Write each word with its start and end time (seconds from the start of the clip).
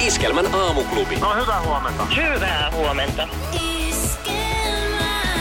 Iskelmän 0.00 0.54
aamuklubi. 0.54 1.16
No 1.16 1.34
hyvää 1.34 1.62
huomenta. 1.62 2.04
Hyvää 2.04 2.70
huomenta. 2.76 3.28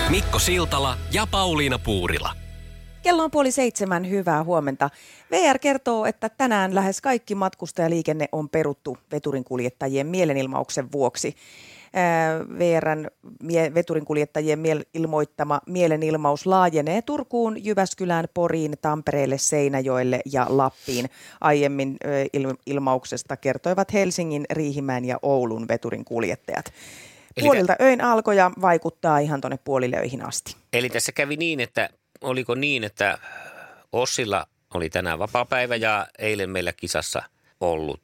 Mikko 0.09 0.40
Siltala 0.40 0.98
ja 1.12 1.27
Pauliina 1.32 1.80
Puurila. 1.80 2.34
Kello 3.02 3.23
on 3.23 3.32
puoli 3.32 3.52
seitsemän, 3.52 4.10
hyvää 4.10 4.44
huomenta. 4.44 4.90
VR 5.32 5.60
kertoo, 5.60 6.05
että 6.05 6.30
tänään 6.30 6.76
lähes 6.76 7.02
kaikki 7.02 7.36
matkustajaliikenne 7.36 8.30
on 8.32 8.49
peruttu 8.49 8.98
veturinkuljettajien 9.12 10.08
mielenilmauksen 10.08 10.91
vuoksi. 10.91 11.35
VRn 12.59 13.08
veturinkuljettajien 13.73 14.63
ilmoittama 14.94 15.62
mielenilmaus 15.67 16.45
laajenee 16.45 17.02
Turkuun, 17.02 17.66
Jyväskylään, 17.66 18.27
Poriin, 18.34 18.73
Tampereelle, 18.81 19.38
Seinäjoelle 19.38 20.21
ja 20.26 20.45
Lappiin. 20.49 21.09
Aiemmin 21.41 21.98
ilmauksesta 22.66 23.38
kertoivat 23.38 23.94
Helsingin, 23.94 24.45
Riihimäen 24.52 25.05
ja 25.05 25.20
Oulun 25.21 25.68
veturinkuljettajat. 25.68 26.66
Puolilta 27.40 27.76
öin 27.81 28.02
alkoi 28.02 28.37
ja 28.37 28.52
vaikuttaa 28.62 29.20
ihan 29.20 29.41
tuonne 29.41 29.59
puolilöihin 29.63 30.26
asti. 30.26 30.55
Eli 30.74 30.90
tässä 30.90 31.12
kävi 31.12 31.37
niin, 31.37 31.59
että 31.59 31.90
oliko 32.21 32.55
niin, 32.55 32.84
että 32.84 33.18
Ossilla 33.91 34.48
oli 34.74 34.90
tänään 34.90 35.20
vapaapäivä 35.20 35.76
ja 35.76 36.07
eilen 36.20 36.49
meillä 36.49 36.74
kisassa 36.74 37.24
ollut 37.62 38.02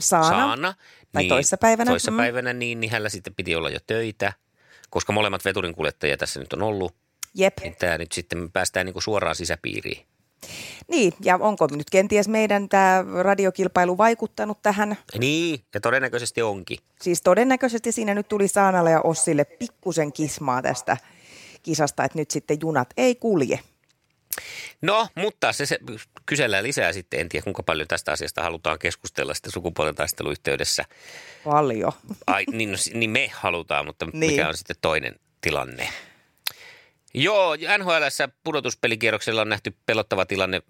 Saana. 0.00 0.28
Saana. 0.28 0.74
Tai 1.14 1.22
niin, 1.22 1.28
toissapäivänä. 1.28 1.90
Toissapäivänä, 1.90 2.52
mm. 2.52 2.58
niin, 2.58 2.80
niin 2.80 2.90
hänellä 2.90 3.08
sitten 3.08 3.34
piti 3.34 3.54
olla 3.54 3.70
jo 3.70 3.78
töitä, 3.86 4.32
koska 4.90 5.12
molemmat 5.12 5.44
veturinkuljettajia 5.44 6.16
tässä 6.16 6.40
nyt 6.40 6.52
on 6.52 6.62
ollut. 6.62 6.94
Jep. 7.34 7.58
Niin 7.60 7.76
tämä 7.78 7.98
nyt 7.98 8.12
sitten 8.12 8.52
päästään 8.52 8.86
niin 8.86 8.92
kuin 8.92 9.02
suoraan 9.02 9.36
sisäpiiriin. 9.36 10.06
Niin, 10.88 11.12
ja 11.20 11.36
onko 11.40 11.68
nyt 11.70 11.90
kenties 11.90 12.28
meidän 12.28 12.68
tämä 12.68 13.04
radiokilpailu 13.22 13.98
vaikuttanut 13.98 14.62
tähän? 14.62 14.96
Niin, 15.18 15.60
ja 15.74 15.80
todennäköisesti 15.80 16.42
onkin. 16.42 16.78
Siis 17.02 17.22
todennäköisesti 17.22 17.92
siinä 17.92 18.14
nyt 18.14 18.28
tuli 18.28 18.48
Saanalle 18.48 18.90
ja 18.90 19.00
Ossille 19.00 19.44
pikkusen 19.44 20.12
kismaa 20.12 20.62
tästä 20.62 20.96
kisasta, 21.62 22.04
että 22.04 22.18
nyt 22.18 22.30
sitten 22.30 22.58
junat 22.62 22.88
ei 22.96 23.14
kulje. 23.14 23.60
No, 24.82 25.08
mutta 25.14 25.52
se, 25.52 25.66
se 25.66 25.78
kysellään 26.26 26.64
lisää 26.64 26.92
sitten. 26.92 27.20
En 27.20 27.28
tiedä, 27.28 27.44
kuinka 27.44 27.62
paljon 27.62 27.88
tästä 27.88 28.12
asiasta 28.12 28.42
halutaan 28.42 28.78
keskustella 28.78 29.34
sitten 29.34 29.52
sukupuolen 29.52 29.94
taisteluyhteydessä. 29.94 30.84
Paljon. 31.44 31.92
Ai, 32.26 32.44
niin, 32.52 32.72
no, 32.72 32.76
niin 32.94 33.10
me 33.10 33.30
halutaan, 33.34 33.86
mutta 33.86 34.06
Niin. 34.12 34.32
mikä 34.32 34.48
on 34.48 34.56
sitten 34.56 34.76
toinen 34.82 35.16
tilanne? 35.40 35.88
Joo, 37.14 37.56
NHLssä 37.78 38.28
pudotuspelikierroksella 38.44 39.40
on 39.40 39.48
nähty 39.48 39.76
pelottava 39.86 40.26
tilanne 40.26 40.62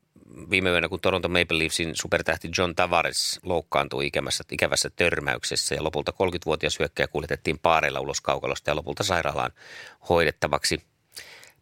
viime 0.50 0.70
yönä, 0.70 0.88
kun 0.88 1.00
Toronto 1.00 1.28
Maple 1.28 1.58
Leafsin 1.58 1.96
supertähti 1.96 2.48
John 2.58 2.74
Tavares 2.74 3.40
loukkaantui 3.42 4.06
ikävässä, 4.06 4.44
ikävässä 4.52 4.90
törmäyksessä 4.96 5.74
ja 5.74 5.84
lopulta 5.84 6.12
30-vuotias 6.12 6.78
hyökkäjä 6.78 7.08
kuljetettiin 7.08 7.58
paareilla 7.58 8.00
ulos 8.00 8.20
kaukalosta 8.20 8.70
ja 8.70 8.76
lopulta 8.76 9.02
sairaalaan 9.02 9.50
hoidettavaksi. 10.08 10.82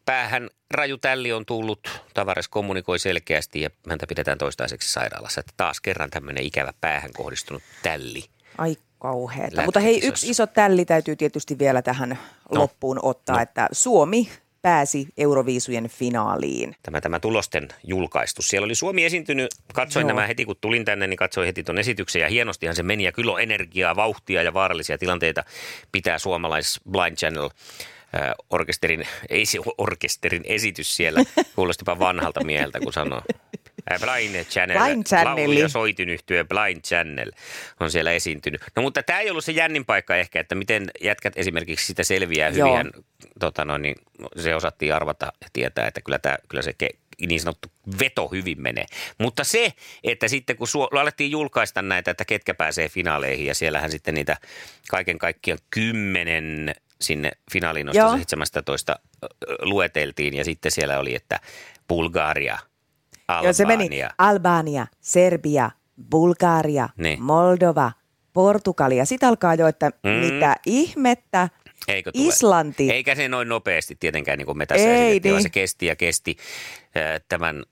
Päähän 0.04 0.50
raju 0.70 0.98
tälli 0.98 1.32
on 1.32 1.46
tullut, 1.46 1.88
Tavares 2.14 2.48
kommunikoi 2.48 2.98
selkeästi 2.98 3.60
ja 3.60 3.70
häntä 3.88 4.06
pidetään 4.06 4.38
toistaiseksi 4.38 4.92
sairaalassa. 4.92 5.40
Että 5.40 5.52
taas 5.56 5.80
kerran 5.80 6.10
tämmöinen 6.10 6.44
ikävä 6.44 6.72
päähän 6.80 7.10
kohdistunut 7.12 7.62
tälli. 7.82 8.24
Ai 8.58 8.76
kauheeta. 8.98 9.62
Mutta 9.64 9.80
hei, 9.80 10.00
yksi 10.06 10.30
iso 10.30 10.46
tälli 10.46 10.84
täytyy 10.84 11.16
tietysti 11.16 11.58
vielä 11.58 11.82
tähän 11.82 12.08
No. 12.08 12.60
loppuun 12.60 12.98
ottaa, 13.02 13.36
No. 13.36 13.42
että 13.42 13.68
Suomi 13.72 14.28
pääsi 14.62 15.08
Euroviisujen 15.16 15.88
finaaliin. 15.88 16.76
tämä, 16.82 17.00
tämä 17.00 17.20
tulosten 17.20 17.68
julkaistus. 17.84 18.48
Siellä 18.48 18.64
oli 18.64 18.74
Suomi 18.74 19.04
esiintynyt, 19.04 19.50
katsoin 19.74 20.04
Joo. 20.04 20.08
Nämä 20.08 20.26
heti 20.26 20.44
kun 20.44 20.56
tulin 20.60 20.84
tänne, 20.84 21.06
niin 21.06 21.16
katsoin 21.16 21.46
heti 21.46 21.62
tuon 21.62 21.78
esityksen 21.78 22.22
ja 22.22 22.28
hienostihan 22.28 22.76
se 22.76 22.82
meni 22.82 23.04
ja 23.04 23.12
kyllä 23.12 23.32
on 23.32 23.40
energiaa, 23.40 23.96
vauhtia 23.96 24.42
ja 24.42 24.54
vaarallisia 24.54 24.98
tilanteita 24.98 25.44
pitää 25.92 26.18
suomalais 26.18 26.80
Blind 26.90 27.16
Channel 27.16 27.50
orkesterin, 28.50 29.06
ei 29.30 29.46
se 29.46 29.58
orkesterin 29.78 30.42
esitys 30.44 30.96
siellä, 30.96 31.20
kuulostipa 31.56 31.98
vanhalta 31.98 32.44
mieheltä, 32.44 32.80
kun 32.80 32.92
sanoo. 32.92 33.22
Blind 34.00 34.44
Channel, 34.44 34.78
Blind 34.84 35.04
Channeli. 35.04 35.46
laulu- 35.46 35.60
ja 35.60 35.68
soitinyhtyö 35.68 36.44
Blind 36.44 36.80
Channel 36.80 37.32
on 37.80 37.90
siellä 37.90 38.12
esiintynyt. 38.12 38.60
No 38.76 38.82
mutta 38.82 39.02
tämä 39.02 39.20
ei 39.20 39.30
ollut 39.30 39.44
se 39.44 39.52
jännin 39.52 39.84
paikka 39.84 40.16
ehkä, 40.16 40.40
että 40.40 40.54
miten 40.54 40.90
jätkät 41.00 41.32
esimerkiksi 41.36 41.86
sitä 41.86 42.04
selviää 42.04 42.48
Joo. 42.48 42.78
hyviä 42.78 42.90
tota 43.40 43.64
noin, 43.64 43.82
niin 43.82 43.94
se 44.36 44.54
osattiin 44.54 44.94
arvata 44.94 45.32
ja 45.40 45.48
tietää, 45.52 45.86
että 45.86 46.00
kyllä, 46.00 46.18
tämä, 46.18 46.36
kyllä 46.48 46.62
se 46.62 46.72
ke, 46.72 46.88
niin 47.28 47.40
sanottu 47.40 47.68
veto 48.00 48.28
hyvin 48.28 48.62
menee. 48.62 48.86
Mutta 49.18 49.44
se, 49.44 49.72
että 50.04 50.28
sitten 50.28 50.56
kun 50.56 50.68
suo, 50.68 50.88
alettiin 50.92 51.30
julkaista 51.30 51.82
näitä, 51.82 52.10
että 52.10 52.24
ketkä 52.24 52.54
pääsee 52.54 52.88
finaaleihin 52.88 53.46
ja 53.46 53.54
siellähän 53.54 53.90
sitten 53.90 54.14
niitä 54.14 54.36
kaiken 54.88 55.18
kaikkiaan 55.18 55.58
kymmenen 55.70 56.74
sinne 57.02 57.30
finaaliin 57.52 57.86
Joo. 57.92 58.02
noista 58.10 58.18
17 58.18 58.98
ö, 59.24 59.26
lueteltiin 59.62 60.34
ja 60.34 60.44
sitten 60.44 60.72
siellä 60.72 60.98
oli, 60.98 61.14
että 61.14 61.40
Bulgaria, 61.88 62.58
Albania. 63.28 63.48
Ja 63.48 63.52
se 63.52 63.64
meni 63.64 63.88
Albania, 64.18 64.86
Serbia, 65.00 65.70
Bulgaria, 66.10 66.88
Niin. 66.96 67.22
Moldova, 67.22 67.92
Portugalia. 68.32 69.04
Sitten 69.04 69.28
alkaa 69.28 69.54
jo, 69.54 69.66
että 69.66 69.90
Mm. 70.02 70.10
mitä 70.10 70.56
ihmettä. 70.66 71.48
Eikö 71.88 72.12
tule? 72.12 72.28
Islanti. 72.28 72.90
Eikä 72.90 73.14
se 73.14 73.28
noin 73.28 73.48
nopeasti 73.48 73.96
tietenkään 74.00 74.38
niin 74.38 74.46
kuin 74.46 74.58
me 74.58 74.66
tässä 74.66 74.86
Ei 74.88 74.94
esitettiin, 75.06 75.32
vaan 75.32 75.36
niin. 75.38 75.42
se 75.42 75.48
kesti 75.50 75.86
ja 75.86 75.96
kesti 75.96 76.36
tämän 77.28 77.62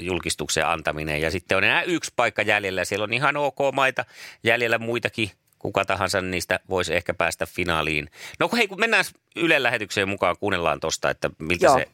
julkistuksen 0.00 0.66
antaminen. 0.66 1.20
Ja 1.20 1.30
sitten 1.30 1.58
on 1.58 1.64
enää 1.64 1.82
yksi 1.82 2.12
paikka 2.16 2.42
jäljellä. 2.42 2.84
Siellä 2.84 3.04
on 3.04 3.12
ihan 3.12 3.36
ok 3.36 3.58
maita 3.72 4.04
jäljellä 4.44 4.78
muitakin. 4.78 5.30
Kuka 5.58 5.84
tahansa 5.84 6.20
niistä 6.20 6.60
voisi 6.68 6.94
ehkä 6.94 7.14
päästä 7.14 7.46
finaaliin. 7.46 8.10
No 8.38 8.50
hei, 8.56 8.68
kun 8.68 8.80
mennään 8.80 9.04
Ylen 9.36 9.62
lähetykseen 9.62 10.08
mukaan, 10.08 10.36
kuunnellaan 10.40 10.80
tuosta, 10.80 11.10
että 11.10 11.30
miltä 11.38 11.66
Joo, 11.66 11.78
se 11.78 11.86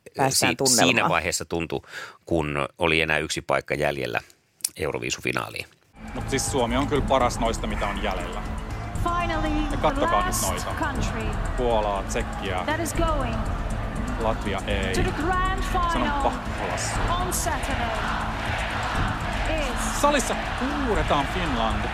tunnelmaan. 0.57 0.67
siinä 0.69 1.09
vaiheessa 1.09 1.45
tuntui, 1.45 1.81
kun 2.27 2.69
oli 2.79 3.01
enää 3.01 3.19
yksi 3.19 3.43
paikka 3.43 3.75
jäljellä 3.75 4.21
Euroviisufinaaliin. 4.77 5.67
Mutta 6.15 6.31
siis 6.31 6.51
Suomi 6.53 6.77
on 6.77 6.87
kyllä 6.87 7.05
paras 7.09 7.39
noista, 7.39 7.67
mitä 7.67 7.87
on 7.89 8.03
jäljellä. 8.03 8.43
Finally, 9.03 9.63
Ja 9.71 9.77
kattokaa 9.77 10.27
nyt 10.27 10.35
noita. 10.43 10.75
country 10.81 11.23
Puolaa, 11.57 12.03
Tsekkiä, 12.03 12.63
that 12.65 12.81
is 12.81 12.95
going 12.95 13.37
Latvia 14.21 14.63
ei. 14.67 14.95
to 14.95 15.01
the 15.03 15.23
grand 15.23 15.63
Se 15.73 15.79
on 15.79 15.93
final 15.93 16.23
pakko 16.23 16.65
olla 16.65 16.77
Suomi. 16.77 17.23
on 17.27 17.33
Saturday 17.33 17.89
is 19.51 20.01
Salissa 20.01 20.37
huudetaan 20.87 21.27
Finland. 21.35 21.85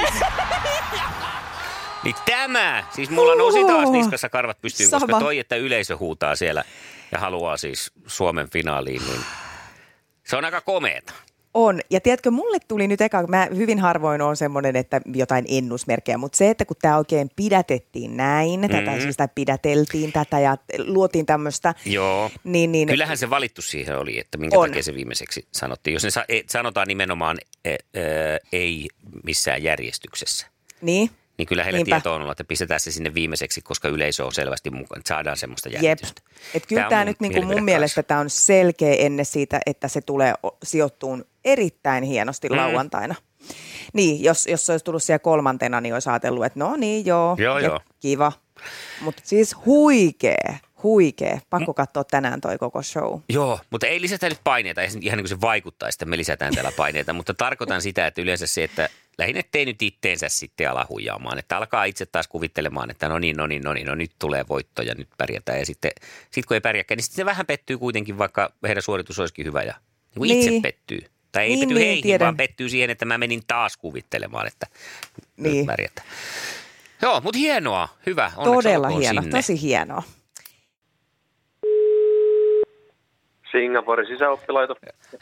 Niin 2.04 2.14
tämä, 2.24 2.84
siis 2.90 3.10
mulla 3.10 3.34
nousi 3.34 3.64
taas 3.64 3.84
Huhu. 3.84 3.92
niskassa 3.96 4.28
karvat 4.28 4.60
pystyyn, 4.60 4.90
koska 4.90 5.06
Sama. 5.06 5.20
toi, 5.20 5.38
että 5.38 5.56
yleisö 5.56 5.96
huutaa 5.96 6.36
siellä 6.36 6.64
ja 7.12 7.18
haluaa 7.18 7.56
siis 7.56 7.92
Suomen 8.06 8.50
finaaliin, 8.50 9.02
niin 9.06 9.20
se 10.24 10.36
on 10.36 10.44
aika 10.44 10.60
komeeta. 10.60 11.12
On. 11.54 11.80
Ja 11.90 12.00
tiedätkö, 12.00 12.30
mulle 12.30 12.58
tuli 12.68 12.88
nyt 12.88 13.00
eka, 13.00 13.26
mä 13.26 13.48
hyvin 13.56 13.78
harvoin 13.78 14.22
on 14.22 14.36
semmoinen, 14.36 14.76
että 14.76 15.00
jotain 15.14 15.44
ennusmerkkejä, 15.48 16.18
mutta 16.18 16.36
se, 16.36 16.50
että 16.50 16.64
kun 16.64 16.76
tämä 16.82 16.98
oikein 16.98 17.30
pidätettiin 17.36 18.16
näin, 18.16 18.60
mm. 18.60 18.68
tätä 18.68 19.00
siis 19.00 19.16
tai 19.16 19.28
pidäteltiin 19.34 20.12
tätä 20.12 20.40
ja 20.40 20.56
luotiin 20.78 21.26
tämmöistä, 21.26 21.74
Joo. 21.86 22.30
niin, 22.44 22.72
niin 22.72 22.88
Kyllähän 22.88 23.18
se 23.18 23.30
valittu 23.30 23.62
siihen 23.62 23.98
oli, 23.98 24.18
että 24.18 24.38
minkä 24.38 24.58
On. 24.58 24.68
takia 24.68 24.82
se 24.82 24.94
viimeiseksi 24.94 25.46
sanottiin. 25.52 25.94
Jos 25.94 26.04
ne 26.04 26.10
sa- 26.10 26.24
e- 26.28 26.40
sanotaan 26.50 26.88
nimenomaan 26.88 27.38
e- 27.64 27.70
e- 27.74 28.38
ei 28.52 28.88
missään 29.24 29.62
järjestyksessä, 29.62 30.46
niin, 30.82 31.10
niin 31.38 31.46
kyllä 31.46 31.64
heillä 31.64 31.76
Niinpä. 31.78 31.96
tieto 31.96 32.14
on 32.14 32.20
ollut, 32.20 32.32
että 32.32 32.44
pistetään 32.44 32.80
se 32.80 32.92
sinne 32.92 33.14
viimeiseksi, 33.14 33.62
koska 33.62 33.88
yleisö 33.88 34.24
on 34.26 34.32
selvästi 34.32 34.70
mukaan, 34.70 34.98
että 34.98 35.08
saadaan 35.08 35.36
semmoista 35.36 35.68
Jep. 35.68 35.82
jännitystä. 35.82 36.22
Et 36.54 36.66
kyllä 36.66 36.86
tämä 36.88 37.00
mun 37.00 37.06
nyt 37.06 37.20
niin 37.20 37.32
kuin 37.32 37.42
mun 37.42 37.48
mielipide 37.48 37.64
mielestä 37.64 38.02
tämä 38.02 38.20
on 38.20 38.30
selkeä 38.30 38.94
enne 38.94 39.24
siitä, 39.24 39.60
että 39.66 39.88
se 39.88 40.00
tulee 40.00 40.34
sijoittuun 40.62 41.24
erittäin 41.44 42.04
hienosti 42.04 42.48
Mm. 42.48 42.56
lauantaina. 42.56 43.14
Niin, 43.92 44.22
jos, 44.24 44.46
jos 44.46 44.66
se 44.66 44.72
olisi 44.72 44.84
tullut 44.84 45.02
siellä 45.02 45.18
kolmantena, 45.18 45.80
niin 45.80 45.94
olisi 45.94 46.10
ajatellut, 46.10 46.44
että 46.44 46.58
no 46.58 46.76
niin, 46.76 47.06
joo, 47.06 47.36
Joo, 47.38 47.58
joo. 47.58 47.80
kiva. 48.00 48.32
Mutta 49.00 49.22
siis 49.24 49.56
huikee, 49.66 50.58
Huikee. 50.82 51.40
Pakko 51.50 51.74
katsoa 51.74 52.04
tänään 52.04 52.40
toi 52.40 52.58
koko 52.58 52.82
show. 52.82 53.20
Joo, 53.28 53.58
mutta 53.70 53.86
ei 53.86 54.00
lisätä 54.00 54.28
nyt 54.28 54.38
paineita, 54.44 54.82
ei 54.82 54.88
ihan 55.00 55.16
niin 55.16 55.24
kuin 55.24 55.28
se 55.28 55.40
vaikuttaisi, 55.40 55.96
että 55.96 56.04
me 56.04 56.16
lisätään 56.16 56.54
täällä 56.54 56.72
paineita, 56.76 57.12
mutta 57.12 57.34
tarkoitan 57.34 57.82
sitä, 57.88 58.06
että 58.06 58.22
yleensä 58.22 58.46
se, 58.46 58.64
että 58.64 58.88
lähinnä 59.18 59.40
ettei 59.40 59.64
nyt 59.64 59.82
itteensä 59.82 60.28
sitten 60.28 60.70
ala 60.70 60.86
huijaamaan, 60.88 61.38
että 61.38 61.56
alkaa 61.56 61.84
itse 61.84 62.06
taas 62.06 62.28
kuvittelemaan, 62.28 62.90
että 62.90 63.08
no 63.08 63.18
niin, 63.18 63.36
no 63.36 63.46
niin, 63.46 63.62
no 63.62 63.72
niin, 63.72 63.86
no 63.86 63.94
nyt 63.94 64.10
tulee 64.18 64.44
voitto 64.48 64.82
ja 64.82 64.94
nyt 64.94 65.08
pärjätään 65.18 65.58
ja 65.58 65.66
sitten 65.66 65.90
sit 66.30 66.46
kun 66.46 66.54
ei 66.54 66.60
pärjääkään, 66.60 66.96
niin 66.96 67.04
sitten 67.04 67.16
se 67.16 67.24
vähän 67.24 67.46
pettyy 67.46 67.78
kuitenkin, 67.78 68.18
vaikka 68.18 68.52
heidän 68.66 68.82
suoritus 68.82 69.18
olisikin 69.18 69.46
hyvä 69.46 69.62
ja 69.62 69.74
niin 69.74 70.18
kuin 70.18 70.30
itse 70.30 70.50
Niin. 70.50 70.62
pettyy. 70.62 71.00
Tai 71.32 71.42
ei 71.42 71.48
Niin, 71.48 71.58
petty 71.60 71.74
niin, 71.74 71.86
heihin, 71.86 72.02
tiedän. 72.02 72.24
vaan 72.24 72.36
pettyy 72.36 72.68
siihen, 72.68 72.90
että 72.90 73.04
mä 73.04 73.18
menin 73.18 73.40
taas 73.46 73.76
kuvittelemaan, 73.76 74.46
että 74.46 74.66
nyt 75.36 75.52
Niin. 75.52 75.66
pärjätään. 75.66 76.06
Joo, 77.02 77.20
mutta 77.20 77.38
hienoa, 77.38 77.88
hyvä. 78.06 78.30
Onneksi 78.36 78.52
Todella 78.68 78.86
olkoon 78.86 79.02
hieno, 79.02 79.22
Sinne. 79.22 79.36
tosi 79.38 79.62
hienoa. 79.62 80.02
Singaporen 83.52 84.06
sisäoppilaitos. 84.06 84.76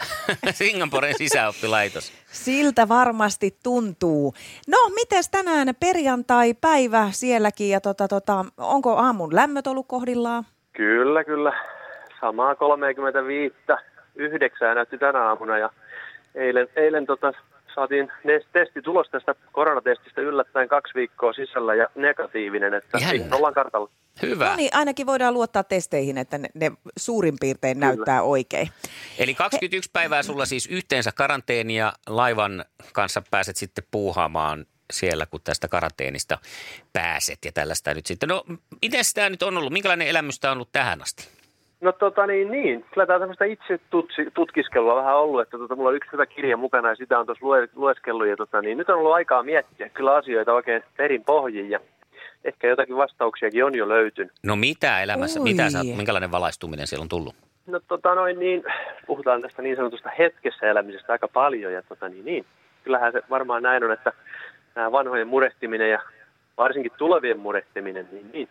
Singaporen 0.52 1.14
sisäoppilaitos. 1.18 2.12
Siltä 2.32 2.88
varmasti 2.88 3.56
tuntuu. 3.62 4.34
No, 4.68 4.76
mites 4.94 5.28
tänään 5.28 5.68
perjantai-päivä 5.80 7.08
sielläkin 7.10 7.70
ja 7.70 7.80
tota, 7.80 8.08
tota, 8.08 8.44
onko 8.58 8.96
aamun 8.96 9.34
lämmöt 9.34 9.66
ollut 9.66 9.86
kohdillaan? 9.88 10.44
Kyllä, 10.72 11.24
kyllä. 11.24 11.52
Samaa 12.20 12.54
35. 12.54 13.56
Yhdeksää 14.14 14.74
näytti 14.74 14.98
tänä 14.98 15.28
aamuna 15.28 15.58
ja 15.58 15.70
eilen, 16.34 16.68
eilen 16.76 17.06
tota, 17.06 17.32
saatiin 17.74 18.12
ne- 18.24 18.40
testitulos 18.52 19.08
tästä 19.10 19.34
koronatestistä 19.52 20.20
yllättäen 20.20 20.68
kaksi 20.68 20.94
viikkoa 20.94 21.32
sisällä 21.32 21.74
ja 21.74 21.86
negatiivinen, 21.94 22.74
että 22.74 22.98
Jännä. 22.98 23.36
ollaan 23.36 23.54
kartalla. 23.54 23.90
Hyvä. 24.22 24.50
No 24.50 24.56
niin, 24.56 24.76
ainakin 24.76 25.06
voidaan 25.06 25.34
luottaa 25.34 25.64
testeihin, 25.64 26.18
että 26.18 26.38
ne, 26.38 26.48
ne 26.54 26.72
suurin 26.98 27.36
piirtein 27.40 27.76
Kyllä. 27.76 27.86
näyttää 27.86 28.22
oikein. 28.22 28.68
Eli 29.18 29.34
21 29.34 29.90
päivää 29.92 30.22
sulla 30.22 30.46
siis 30.46 30.66
yhteensä 30.66 31.12
karanteenia 31.14 31.92
laivan 32.06 32.64
kanssa 32.92 33.22
pääset 33.30 33.56
sitten 33.56 33.84
puuhaamaan 33.90 34.66
siellä, 34.92 35.26
kun 35.26 35.40
tästä 35.44 35.68
karanteenista 35.68 36.38
pääset 36.92 37.38
ja 37.44 37.52
tällaista 37.52 37.94
nyt 37.94 38.06
sitten. 38.06 38.28
No, 38.28 38.44
miten 38.82 39.04
tämä 39.14 39.30
nyt 39.30 39.42
on 39.42 39.56
ollut? 39.56 39.72
Minkälainen 39.72 40.08
elämys 40.08 40.40
tämä 40.40 40.52
on 40.52 40.56
ollut 40.56 40.72
tähän 40.72 41.02
asti? 41.02 41.28
No 41.80 41.92
tota 41.92 42.26
niin, 42.26 42.50
niin. 42.50 42.84
Kyllä 42.90 43.06
tämä 43.06 43.14
on 43.14 43.20
tämmöistä 43.20 43.44
itse 43.44 43.80
tutsi, 43.90 44.30
tutkiskelua 44.34 44.96
vähän 44.96 45.16
ollut, 45.16 45.40
että 45.40 45.58
tota, 45.58 45.76
mulla 45.76 45.88
on 45.88 45.96
yksi 45.96 46.12
hyvä 46.12 46.26
kirja 46.26 46.56
mukana 46.56 46.88
ja 46.88 46.96
sitä 46.96 47.18
on 47.18 47.26
tuossa 47.26 47.46
lue, 47.46 47.68
lueskellut 47.74 48.26
ja 48.26 48.36
tota, 48.36 48.62
niin, 48.62 48.78
nyt 48.78 48.90
on 48.90 48.98
ollut 48.98 49.12
aikaa 49.12 49.42
miettiä 49.42 49.88
kyllä 49.88 50.14
asioita 50.14 50.52
oikein 50.52 50.82
perin 50.96 51.24
pohjin 51.24 51.70
ja 51.70 51.80
ehkä 52.44 52.66
jotakin 52.66 52.96
vastauksiakin 52.96 53.64
on 53.64 53.74
jo 53.74 53.88
löytynyt. 53.88 54.32
No 54.42 54.56
mitä 54.56 55.02
elämässä, 55.02 55.40
Oi. 55.40 55.44
mitä 55.44 55.70
sä, 55.70 55.78
minkälainen 55.96 56.32
valaistuminen 56.32 56.86
siellä 56.86 57.02
on 57.02 57.08
tullut? 57.08 57.34
No 57.66 57.80
tota 57.88 58.14
noin 58.14 58.38
niin, 58.38 58.64
puhutaan 59.06 59.42
tästä 59.42 59.62
niin 59.62 59.76
sanotusta 59.76 60.10
hetkessä 60.18 60.66
elämisestä 60.66 61.12
aika 61.12 61.28
paljon 61.28 61.72
ja 61.72 61.82
tota 61.82 62.08
niin, 62.08 62.24
niin. 62.24 62.46
Kyllähän 62.84 63.12
se 63.12 63.22
varmaan 63.30 63.62
näin 63.62 63.84
on, 63.84 63.92
että 63.92 64.12
nämä 64.74 64.92
vanhojen 64.92 65.28
murehtiminen 65.28 65.90
ja 65.90 66.02
varsinkin 66.56 66.92
tulevien 66.98 67.38
murehtiminen, 67.38 68.08
niin, 68.12 68.30
niin. 68.32 68.48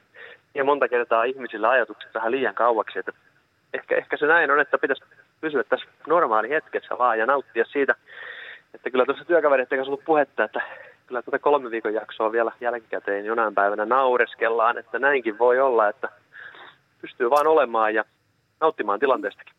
Ja 0.56 0.64
monta 0.64 0.88
kertaa 0.88 1.24
ihmisillä 1.24 1.70
ajatukset 1.70 2.14
vähän 2.14 2.32
liian 2.32 2.56
kauaksi, 2.56 3.00
että 3.00 3.12
ehkä, 3.74 3.98
ehkä 3.98 4.18
se 4.18 4.26
näin 4.26 4.52
on, 4.52 4.60
että 4.60 4.78
pitäisi 4.78 5.04
pysyä 5.42 5.64
tässä 5.64 5.88
normaali 6.08 6.50
hetkessä 6.50 6.98
vaan 6.98 7.20
ja 7.20 7.26
nauttia 7.26 7.66
siitä, 7.66 7.96
että 8.74 8.90
kyllä 8.90 9.06
tuossa 9.06 9.26
työkavereiden 9.26 9.78
kanssa 9.78 9.92
ollut 9.92 10.06
puhetta, 10.06 10.44
että 10.44 10.62
kyllä 11.08 11.22
tätä 11.22 11.40
kolme 11.40 11.72
viikon 11.72 11.94
jaksoa 11.94 12.32
vielä 12.32 12.52
jälkikäteen 12.62 13.26
jonain 13.26 13.56
päivänä 13.56 13.86
naureskellaan, 13.86 14.78
että 14.78 15.00
näinkin 15.00 15.38
voi 15.38 15.60
olla, 15.60 15.90
että 15.90 16.10
pystyy 17.02 17.30
vaan 17.30 17.48
olemaan 17.48 17.94
ja 17.94 18.04
nauttimaan 18.62 19.00
tilanteestakin. 19.00 19.59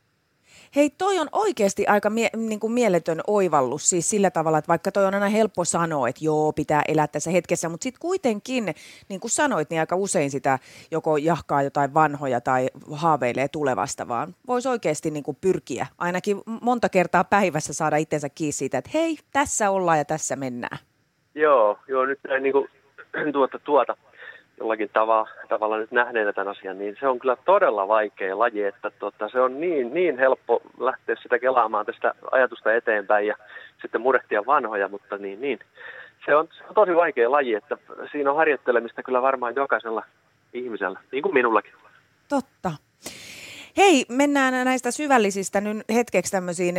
Hei, 0.77 0.91
toi 0.91 1.19
on 1.19 1.29
oikeasti 1.33 1.87
aika 1.87 2.11
mie- 2.11 2.31
niin 2.37 2.61
kuin 2.61 2.73
mieletön 2.73 3.21
oivallus 3.27 3.91
siis 3.91 4.11
sillä 4.11 4.31
tavalla, 4.31 4.59
että 4.59 4.69
vaikka 4.69 4.93
toi 4.93 5.05
on 5.05 5.15
aina 5.15 5.29
helppo 5.29 5.65
sanoa, 5.65 6.09
että 6.09 6.25
joo, 6.25 6.53
pitää 6.53 6.83
elää 6.89 7.07
tässä 7.07 7.31
hetkessä, 7.31 7.69
mutta 7.69 7.85
sitten 7.85 8.01
kuitenkin, 8.01 8.75
niin 9.09 9.21
kuin 9.21 9.31
sanoit, 9.31 9.71
niin 9.71 9.81
aika 9.81 9.97
usein 9.97 10.31
sitä 10.31 10.59
joko 10.91 11.17
jahkaa 11.17 11.63
jotain 11.63 11.95
vanhoja 11.95 12.41
tai 12.41 12.69
haaveilee 12.93 13.49
tulevasta, 13.49 14.09
vaan 14.09 14.35
voisi 14.47 14.69
oikeasti 14.69 15.11
niin 15.11 15.23
kuin 15.23 15.37
pyrkiä 15.41 15.87
ainakin 15.99 16.43
monta 16.61 16.89
kertaa 16.89 17.25
päivässä 17.25 17.73
saada 17.73 17.97
itsensä 17.97 18.29
kiinni 18.29 18.53
siitä, 18.53 18.79
että 18.79 18.91
hei, 18.95 19.19
tässä 19.33 19.71
ollaan 19.71 19.99
ja 19.99 20.05
tässä 20.05 20.37
mennään. 20.37 20.79
Joo, 21.35 21.79
joo 21.89 22.07
nyt 22.07 22.19
näin 22.29 22.43
niin 22.43 22.53
kuin, 22.53 22.69
tuota, 23.33 23.59
tuota 23.59 23.97
jollakin 24.61 24.91
tavalla, 24.93 25.29
tavalla 25.49 25.79
nyt 25.79 25.91
nähneenä 25.91 26.33
tämän 26.33 26.57
asian, 26.57 26.79
niin 26.79 26.97
se 27.01 27.09
on 27.09 27.19
kyllä 27.19 27.37
todella 27.45 27.89
vaikea 27.89 28.39
laji, 28.39 28.65
että 28.65 28.91
tota, 28.91 29.29
se 29.29 29.41
on 29.41 29.61
niin, 29.61 29.95
niin 29.95 30.19
helppo 30.19 30.63
lähteä 30.79 31.17
sitä 31.23 31.39
kelaamaan 31.39 31.87
tästä 31.87 32.15
ajatusta 32.31 32.75
eteenpäin 32.75 33.27
ja 33.27 33.37
sitten 33.83 34.01
murehtia 34.01 34.47
vanhoja, 34.47 34.89
mutta 34.89 35.17
niin, 35.17 35.41
niin. 35.41 35.59
Se 36.27 36.37
on, 36.37 36.49
se 36.59 36.65
on 36.69 36.75
tosi 36.75 36.97
vaikea 36.97 37.31
laji, 37.31 37.55
että 37.55 37.77
siinä 38.13 38.31
on 38.31 38.37
harjoittelemista 38.37 39.03
kyllä 39.03 39.23
varmaan 39.23 39.55
jokaisella 39.57 40.03
ihmisellä, 40.53 41.01
niin 41.13 41.23
kuin 41.23 41.35
minullakin. 41.35 41.73
Totta. 42.29 42.90
Hei, 43.77 44.07
mennään 44.09 44.65
näistä 44.65 44.91
syvällisistä 44.91 45.61
nyt 45.61 45.79
hetkeksi 45.95 46.33
tämmöisiin 46.33 46.75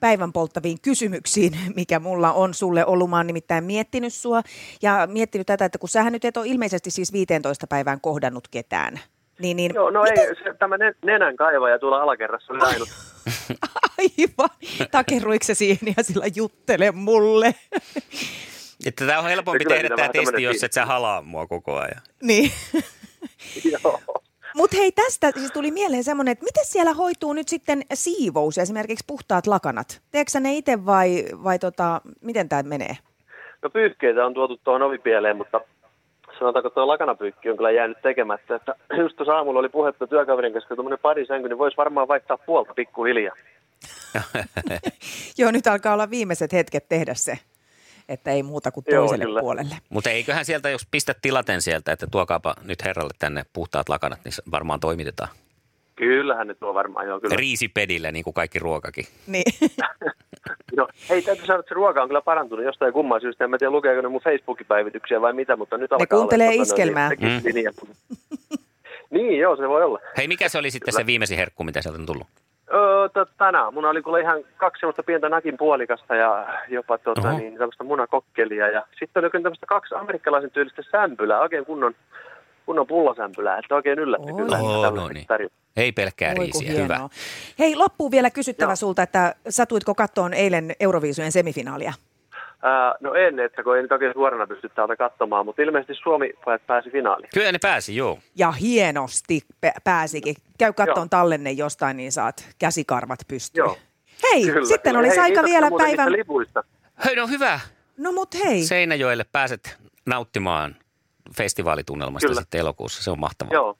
päivän 0.00 0.32
polttaviin 0.32 0.78
kysymyksiin, 0.82 1.52
mikä 1.76 1.98
mulla 1.98 2.32
on 2.32 2.54
sulle 2.54 2.86
ollut. 2.86 3.10
Mä 3.10 3.16
oon 3.16 3.26
nimittäin 3.26 3.64
miettinyt 3.64 4.14
sua 4.14 4.42
ja 4.82 5.08
miettinyt 5.10 5.46
tätä, 5.46 5.64
että 5.64 5.78
kun 5.78 5.88
sähän 5.88 6.12
nyt 6.12 6.24
et 6.24 6.36
ole 6.36 6.46
ilmeisesti 6.46 6.90
siis 6.90 7.12
15 7.12 7.66
päivään 7.66 8.00
kohdannut 8.00 8.48
ketään. 8.48 9.00
Niin, 9.38 9.56
niin 9.56 9.72
Joo, 9.74 9.90
no 9.90 10.02
miten- 10.02 10.28
ei, 10.28 10.34
se, 10.34 10.54
tämä 10.58 10.78
ne- 10.78 10.94
nenän 11.04 11.36
kaivaja 11.36 11.78
tuolla 11.78 12.02
alakerrassa 12.02 12.52
oli 12.52 12.60
ainut. 12.62 12.88
Aivan. 13.98 14.48
Takerruiko 14.90 15.44
se 15.44 15.54
siihen 15.54 15.94
ja 15.96 16.02
sillä 16.04 16.24
juttele 16.34 16.92
mulle? 16.92 17.54
Että 18.86 19.06
tämä 19.06 19.18
on 19.18 19.24
helpompi 19.24 19.64
tehdä 19.64 19.88
tämä 19.88 20.08
testi, 20.08 20.18
tämmönen 20.24 20.42
jos 20.42 20.64
et 20.64 20.72
sä 20.72 20.86
halaa 20.86 21.22
mua 21.22 21.46
koko 21.46 21.76
ajan. 21.76 22.02
niin. 22.22 22.50
Joo. 23.84 24.00
Mutta 24.54 24.76
hei, 24.76 24.92
tästä 24.92 25.30
siis 25.30 25.52
tuli 25.52 25.70
mieleen 25.70 26.04
semmoinen, 26.04 26.32
että 26.32 26.44
miten 26.44 26.64
siellä 26.64 26.94
hoituu 26.94 27.32
nyt 27.32 27.48
sitten 27.48 27.82
siivous 27.94 28.56
ja 28.56 28.62
esimerkiksi 28.62 29.04
puhtaat 29.06 29.46
lakanat? 29.46 30.00
Teekö 30.10 30.40
ne 30.40 30.52
itse 30.52 30.86
vai, 30.86 31.24
vai 31.44 31.58
tota, 31.58 32.00
miten 32.20 32.48
tämä 32.48 32.62
menee? 32.62 32.96
No 33.62 33.70
pyyhkeitä 33.70 34.26
on 34.26 34.34
tuotu 34.34 34.60
tuohon 34.64 34.82
ovipieleen, 34.82 35.36
mutta 35.36 35.60
sanotaanko, 36.38 36.68
että 36.68 36.74
tuo 36.74 36.86
lakanapyykki 36.86 37.50
on 37.50 37.56
kyllä 37.56 37.70
jäänyt 37.70 38.02
tekemättä. 38.02 38.54
Että 38.54 38.74
just 39.02 39.16
tuossa 39.16 39.36
aamulla 39.36 39.60
oli 39.60 39.68
puhetta 39.68 40.06
työkaverin 40.06 40.52
kanssa, 40.52 40.66
että 40.66 40.76
tuommoinen 40.76 40.98
parisänky, 41.02 41.48
niin 41.48 41.58
voisi 41.58 41.76
varmaan 41.76 42.08
vaihtaa 42.08 42.38
puolta 42.38 42.74
pikkuhiljaa. 42.74 43.34
Joo, 45.38 45.50
nyt 45.50 45.66
alkaa 45.66 45.94
olla 45.94 46.10
viimeiset 46.10 46.52
hetket 46.52 46.88
tehdä 46.88 47.14
se, 47.14 47.38
että 48.08 48.30
ei 48.30 48.42
muuta 48.42 48.70
kuin 48.70 48.84
Joo, 48.88 49.00
toiselle 49.00 49.24
kyllä. 49.24 49.40
puolelle. 49.40 49.76
Mutta 49.88 50.10
eiköhän 50.10 50.44
sieltä, 50.44 50.70
jos 50.70 50.86
pistät 50.90 51.18
tilaten 51.22 51.62
sieltä, 51.62 51.92
että 51.92 52.06
tuokaapa 52.06 52.54
nyt 52.64 52.84
herralle 52.84 53.14
tänne 53.18 53.44
puhtaat 53.52 53.88
lakanat, 53.88 54.20
niin 54.24 54.32
varmaan 54.50 54.80
toimitetaan. 54.80 55.28
Kyllähän 55.96 56.46
ne 56.48 56.54
tuo 56.54 56.74
varmaan, 56.74 57.06
joo 57.06 57.20
kyllä. 57.20 57.36
Riisipedillä, 57.36 58.12
niin 58.12 58.24
kuin 58.24 58.34
kaikki 58.34 58.58
ruokakin. 58.58 59.04
Niin. 59.26 59.44
No, 60.76 60.88
hei, 61.08 61.22
täytyy 61.22 61.46
sanoa, 61.46 61.60
että 61.60 61.68
se 61.68 61.74
ruoka 61.74 62.02
on 62.02 62.08
kyllä 62.08 62.20
parantunut 62.20 62.64
jostain 62.64 62.92
kumman 62.92 63.20
syystä. 63.20 63.44
En 63.44 63.50
mä 63.50 63.58
tiedä, 63.58 63.70
lukeeko 63.70 64.00
ne 64.00 64.08
mun 64.08 64.20
Facebook-päivityksiä 64.20 65.20
vai 65.20 65.32
mitä, 65.32 65.56
mutta 65.56 65.76
nyt 65.78 65.92
alkaa 65.92 66.18
kuuntelee 66.18 66.48
olla, 66.48 66.56
tota, 66.56 66.62
iskelmää. 66.62 67.10
niin, 67.20 67.40
sekin 67.40 67.54
linja. 67.54 67.72
niin, 69.10 69.38
joo, 69.38 69.56
se 69.56 69.68
voi 69.68 69.84
olla. 69.84 69.98
Hei, 70.16 70.28
mikä 70.28 70.48
se 70.48 70.58
oli 70.58 70.70
sitten 70.70 70.94
se 70.94 71.06
viimeisin 71.06 71.38
herkku, 71.38 71.64
mitä 71.64 71.82
sieltä 71.82 71.98
on 72.00 72.06
tullut? 72.06 72.26
Öö, 72.74 73.26
tänään 73.38 73.74
mun 73.74 73.84
oli 73.84 74.02
kuule 74.02 74.20
ihan 74.20 74.44
kaksi 74.56 74.80
semmoista 74.80 75.02
pientä 75.02 75.28
nakin 75.28 75.56
puolikasta 75.58 76.14
ja 76.14 76.46
jopa 76.68 76.98
tota, 76.98 77.28
Oho. 77.28 77.38
niin, 77.38 77.58
tämmöistä 77.58 77.84
munakokkelia. 77.84 78.68
Ja 78.68 78.82
sitten 78.98 79.24
oli 79.24 79.30
kyllä 79.30 79.42
tämmöistä 79.42 79.66
kaksi 79.66 79.94
amerikkalaisen 79.94 80.50
tyylistä 80.50 80.82
sämpylää, 80.90 81.40
oikein 81.40 81.66
kunnon, 81.66 81.94
kunnon 82.66 82.86
pullosämpylää. 82.86 83.58
Että 83.58 83.74
oikein 83.74 83.98
yllätti 83.98 84.32
Oi. 84.32 84.38
kyllä. 84.42 84.56
tämmöistä 84.56 85.00
no 85.00 85.08
niin. 85.08 85.26
tarjolla. 85.26 85.54
Ei 85.76 85.92
pelkkää 85.92 86.30
Oi, 86.38 86.44
riisiä, 86.44 86.72
hienoa. 86.72 86.84
hyvä. 86.84 87.08
Hei, 87.58 87.76
loppuun 87.76 88.10
vielä 88.10 88.30
kysyttävä 88.30 88.70
Joo. 88.70 88.76
sulta, 88.76 89.02
että 89.02 89.34
satuitko 89.48 89.94
kattoon 89.94 90.34
eilen 90.34 90.72
Euroviisujen 90.80 91.32
semifinaalia? 91.32 91.92
Ää, 92.62 92.94
no 93.00 93.14
en, 93.14 93.40
että 93.40 93.62
kun 93.62 93.76
ei 93.76 93.82
nyt 93.82 93.92
oikein 93.92 94.12
suorana 94.12 94.46
pysty 94.46 94.68
täältä 94.68 94.96
katsomaan, 94.96 95.46
mutta 95.46 95.62
ilmeisesti 95.62 95.94
Suomi 96.02 96.32
pääsi 96.66 96.90
finaaliin. 96.90 97.30
Kyllä 97.34 97.52
ne 97.52 97.58
pääsi, 97.62 97.96
joo. 97.96 98.18
Ja 98.36 98.52
hienosti 98.52 99.40
pääsikin. 99.84 100.34
Käy 100.58 100.72
kattoon 100.72 100.98
Joo. 100.98 101.08
tallenne 101.10 101.50
jostain, 101.52 101.96
niin 101.96 102.12
saat 102.12 102.48
käsikarvat 102.58 103.20
pystyyn. 103.28 103.64
Joo. 103.64 103.78
Hei, 104.22 104.44
Kyllä, 104.44 104.66
sitten 104.66 104.90
kyllä. 104.90 104.98
olisi 104.98 105.16
Hei, 105.16 105.24
aika 105.24 105.42
vielä 105.42 105.70
päivän... 105.78 106.12
lipuista. 106.12 106.64
Hei, 107.04 107.16
no 107.16 107.26
hyvä. 107.26 107.60
No 107.96 108.12
mut 108.12 108.34
hei, 108.44 108.62
Seinäjoelle 108.62 109.24
pääset 109.32 109.78
nauttimaan 110.06 110.76
festivaalitunnelmasta 111.36 112.28
Kyllä. 112.28 112.40
sitten 112.40 112.60
elokuussa. 112.60 113.02
Se 113.02 113.10
on 113.10 113.20
mahtavaa. 113.20 113.54
Joo. 113.54 113.78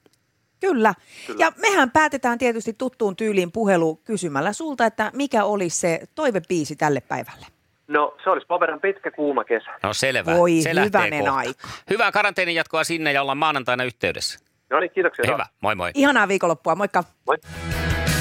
kyllä. 0.61 0.95
Kyllä. 1.27 1.45
Ja 1.45 1.53
mehän 1.57 1.91
päätetään 1.91 2.39
tietysti 2.39 2.73
tuttuun 2.73 3.17
tyyliin 3.17 3.53
puhelu 3.53 3.97
kysymällä 3.97 4.53
sulta, 4.53 4.87
että 4.87 5.11
mikä 5.15 5.45
olisi 5.45 5.81
se 5.81 6.01
toivebiisi 6.15 6.77
tälle 6.77 7.01
päivälle? 7.01 7.47
No 7.89 8.17
se 8.25 8.31
olisi 8.31 8.47
paperin 8.47 8.81
pitkä 8.81 9.11
kuuma 9.11 9.45
kesä. 9.45 9.71
No 9.83 9.93
selvä. 9.95 10.37
Voi 10.37 10.61
se 10.61 10.71
hyvänen 10.85 11.29
aika. 11.29 11.69
Hyvää 11.91 12.13
karanteenin 12.13 12.55
jatkoa 12.55 12.85
sinne 12.85 13.13
ja 13.13 13.23
ollaan 13.23 13.39
maanantaina 13.39 13.85
yhteydessä. 13.85 14.39
No 14.71 14.81
niin, 14.81 14.91
kiitoksia. 14.91 15.33
Hyvä, 15.33 15.47
moi 15.61 15.75
moi. 15.75 15.91
Ihanaa 15.95 16.29
viikonloppua, 16.29 16.75
moikka. 16.75 17.05
Moi. 17.27 17.37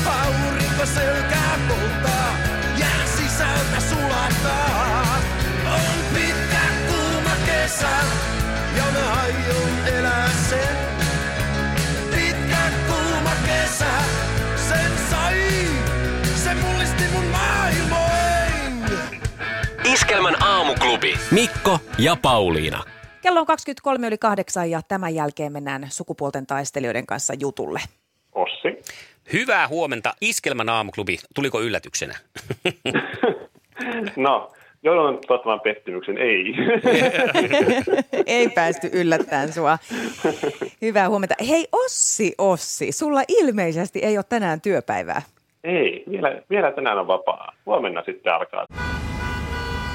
Aurinko 0.06 0.86
selkää 0.86 1.60
polttaa, 1.68 2.36
jää 2.80 3.06
sisältä 3.06 3.80
sulattaa. 3.90 5.18
On 5.74 6.04
pitkä 6.14 6.62
kuuma 6.88 7.36
kesä, 7.46 7.90
ja 8.78 8.84
Iskelmän 19.98 20.44
aamuklubi. 20.44 21.14
Mikko 21.32 21.80
ja 22.00 22.18
Pauliina. 22.22 22.84
Kello 23.22 23.40
on 23.40 23.46
23 23.46 24.08
yli 24.08 24.18
kahdeksan 24.18 24.72
ja 24.72 24.82
tämän 24.88 25.16
jälkeen 25.16 25.52
mennään 25.52 25.88
sukupuolten 25.90 26.48
taistelijoiden 26.48 27.06
kanssa 27.06 27.34
jutulle. 27.40 27.80
Ossi. 28.36 28.82
Hyvää 29.34 29.68
huomenta, 29.68 30.14
Iskelmän 30.22 30.70
aamuklubi. 30.70 31.18
Tuliko 31.36 31.62
yllätyksenä? 31.62 32.16
No, 34.16 34.52
joudun 34.84 35.20
tuottamaan 35.28 35.60
pettymyksen. 35.60 36.18
Ei. 36.18 36.56
Ei 38.26 38.50
päästy 38.50 38.90
yllättäen 38.94 39.54
sua. 39.54 39.78
Hyvää 40.82 41.10
huomenta. 41.10 41.36
Hei 41.50 41.68
Ossi, 41.72 42.34
Ossi, 42.38 42.92
sulla 42.92 43.22
ilmeisesti 43.28 44.00
ei 44.00 44.18
ole 44.18 44.26
tänään 44.30 44.62
työpäivää. 44.62 45.22
Ei, 45.64 46.04
vielä, 46.12 46.42
vielä 46.50 46.72
tänään 46.72 46.98
on 46.98 47.08
vapaa. 47.08 47.54
Huomenna 47.66 48.04
sitten 48.06 48.34
alkaa. 48.34 48.66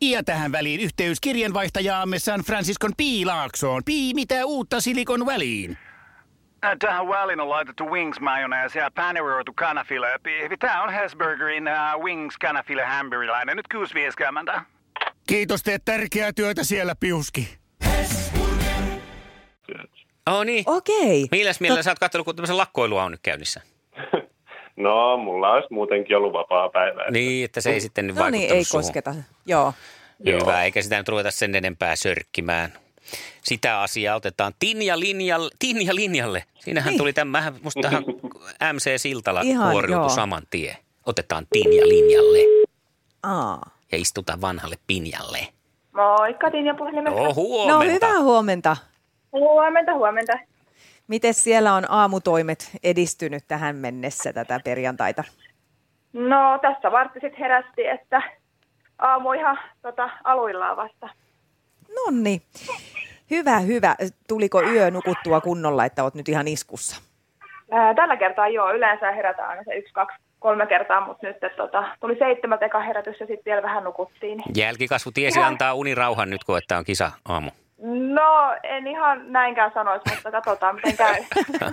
Ja 0.00 0.24
tähän 0.24 0.52
väliin 0.52 0.80
yhteys 0.80 1.20
kirjanvaihtajaamme 1.20 2.18
San 2.18 2.40
Franciscon 2.40 2.92
Piilaaksoon. 2.96 3.82
Pii, 3.84 4.14
mitä 4.14 4.44
uutta 4.46 4.80
Silikon 4.80 5.26
väliin? 5.26 5.78
Äh, 6.64 6.76
Tähän 6.78 7.08
väliin 7.08 7.40
on 7.40 7.48
laitettu 7.48 7.84
wings 7.84 8.20
mayonnaise 8.20 8.78
ja 8.78 8.90
paneroitu 8.90 9.52
kanafila. 9.52 10.06
Tämä 10.58 10.82
on 10.82 10.92
Hesburgerin 10.92 11.64
uh, 11.68 12.04
wings 12.04 12.38
kanafila 12.38 12.86
hamburilainen. 12.86 13.56
Nyt 13.56 13.66
6.50. 14.54 14.60
Kiitos, 15.26 15.62
teet 15.62 15.84
tärkeää 15.84 16.32
työtä 16.32 16.64
siellä, 16.64 16.94
Piuski. 17.00 17.58
Oh 20.26 20.44
niin. 20.44 20.64
Okei. 20.66 21.28
Milläs 21.30 21.60
mielellä 21.60 21.82
sä 21.82 21.90
oot 21.90 21.98
katsellut, 21.98 22.24
kun 22.24 22.36
tämmöisen 22.36 22.56
lakkoilua 22.56 23.04
on 23.04 23.10
nyt 23.10 23.20
käynnissä? 23.22 23.60
No, 24.76 25.16
mulla 25.16 25.52
olisi 25.52 25.68
muutenkin 25.70 26.16
ollut 26.16 26.32
vapaa 26.32 26.68
päivä. 26.68 27.00
että- 27.00 27.12
Niin, 27.12 27.44
että 27.44 27.60
se 27.60 27.70
ei 27.70 27.80
sitten 27.80 28.06
No 28.06 28.14
vaikuttanut 28.14 28.40
niin, 28.40 28.52
ei 28.52 28.64
suhun. 28.64 28.84
kosketa. 28.84 29.14
Joo. 29.46 29.72
Hyvä, 30.26 30.62
eikä 30.64 30.82
sitä 30.82 30.96
nyt 30.98 31.08
ruveta 31.08 31.30
sen 31.30 31.54
enempää 31.54 31.96
sörkkimään. 31.96 32.72
Sitä 33.44 33.80
asiaa 33.80 34.16
otetaan 34.16 34.52
Tinja 34.58 35.00
linjalle. 35.00 35.50
Tinja 35.58 35.94
linjalle. 35.94 36.44
Siinähän 36.58 36.90
Niin. 36.90 36.98
tuli 36.98 37.12
tämähän, 37.12 37.54
musta 37.62 37.80
tähän 37.82 38.04
MC 38.72 38.90
Siltala 38.96 39.40
Ihan, 39.40 39.70
kuoriutui 39.72 40.02
joo. 40.02 40.08
saman 40.08 40.42
tien. 40.50 40.76
Otetaan 41.06 41.46
Tinja 41.52 41.88
linjalle 41.88 42.38
Aa. 43.22 43.70
ja 43.92 43.98
istutaan 43.98 44.40
vanhalle 44.40 44.76
pinjalle. 44.86 45.38
Moikka, 45.92 46.50
Tinja 46.50 46.74
puhelimessa. 46.74 47.18
No 47.18 47.24
No 47.26 47.34
huomenta. 47.34 47.92
hyvää 48.06 48.20
huomenta. 48.22 48.76
Huomenta, 49.32 49.94
huomenta. 49.94 50.32
Miten 51.08 51.34
siellä 51.34 51.74
on 51.74 51.84
aamutoimet 51.88 52.70
edistynyt 52.82 53.44
tähän 53.48 53.76
mennessä 53.76 54.32
tätä 54.32 54.60
perjantaita? 54.64 55.24
No, 56.12 56.58
tässä 56.62 56.92
vartti 56.92 57.20
sitten 57.20 57.40
herästi, 57.40 57.86
että 57.86 58.22
aamu 58.98 59.32
ihan 59.32 59.58
tota, 59.82 60.10
aluillaan 60.24 60.76
vasta. 60.76 61.08
Nonni. 61.94 62.42
Hyvä, 63.30 63.58
hyvä. 63.58 63.96
Tuliko 64.28 64.62
yö 64.62 64.90
nukuttua 64.90 65.40
kunnolla, 65.40 65.84
että 65.84 66.02
oot 66.04 66.14
nyt 66.14 66.28
ihan 66.28 66.48
iskussa? 66.48 67.02
Ää, 67.70 67.94
tällä 67.94 68.16
kertaa 68.16 68.48
joo, 68.48 68.72
yleensä 68.72 69.12
herätään 69.12 69.48
aina 69.48 69.62
se 69.64 69.74
yksi, 69.74 69.92
kaksi, 69.92 70.16
kolme 70.38 70.66
kertaa, 70.66 71.06
mutta 71.06 71.26
nyt 71.26 71.36
tota, 71.56 71.84
tuli 72.00 72.16
seitsemältä 72.18 72.66
eka 72.66 72.80
herätys 72.80 73.20
ja 73.20 73.26
sitten 73.26 73.44
vielä 73.44 73.62
vähän 73.62 73.84
nukuttiin. 73.84 74.42
Jälkikasvu 74.56 75.10
tiesi 75.10 75.40
antaa 75.40 75.74
unirauhan 75.74 76.30
nyt, 76.30 76.44
kun 76.44 76.58
että 76.58 76.78
on 76.78 76.84
kisa 76.84 77.12
aamu. 77.28 77.50
No, 77.78 78.56
en 78.62 78.86
ihan 78.86 79.32
näinkään 79.32 79.70
sanoisi, 79.74 80.14
mutta 80.14 80.30
katsotaan 80.30 80.74
miten 80.74 80.96
käy. 80.96 81.24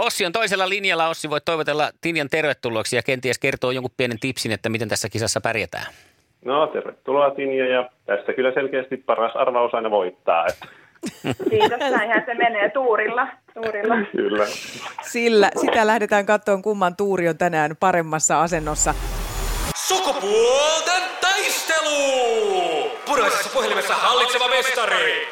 Ossi 0.00 0.26
on 0.26 0.32
toisella 0.32 0.68
linjalla. 0.68 1.08
Ossi, 1.08 1.30
voit 1.30 1.44
toivotella 1.44 1.90
Tinjan 2.00 2.28
tervetulleeksi 2.30 2.96
ja 2.96 3.02
kenties 3.02 3.38
kertoa 3.38 3.72
jonkun 3.72 3.94
pienen 3.96 4.20
tipsin, 4.20 4.52
että 4.52 4.68
miten 4.68 4.88
tässä 4.88 5.08
kisassa 5.08 5.40
pärjätään. 5.40 5.86
No, 6.44 6.66
tervetuloa 6.66 7.30
Tinja 7.30 7.68
ja 7.68 7.90
tässä 8.06 8.32
kyllä 8.32 8.52
selkeästi 8.52 8.96
paras 8.96 9.36
arvaus 9.36 9.74
aina 9.74 9.90
voittaa. 9.90 10.46
Että, 10.46 10.66
Kiitos, 11.50 11.78
näinhän 11.78 12.22
se 12.26 12.34
menee 12.34 12.70
tuurilla. 12.70 13.28
tuurilla. 13.54 13.94
kyllä. 14.12 14.46
Sillä 15.02 15.50
sitä 15.60 15.86
lähdetään 15.86 16.26
katsomaan, 16.26 16.62
kumman 16.62 16.96
tuuri 16.96 17.28
on 17.28 17.38
tänään 17.38 17.76
paremmassa 17.80 18.42
asennossa. 18.42 18.94
Sukupuolten 19.74 21.02
taistelu! 21.20 22.71
Punaisessa 23.06 23.50
puhelimessa 23.50 23.94
hallitseva 23.94 24.48
mestari. 24.48 25.28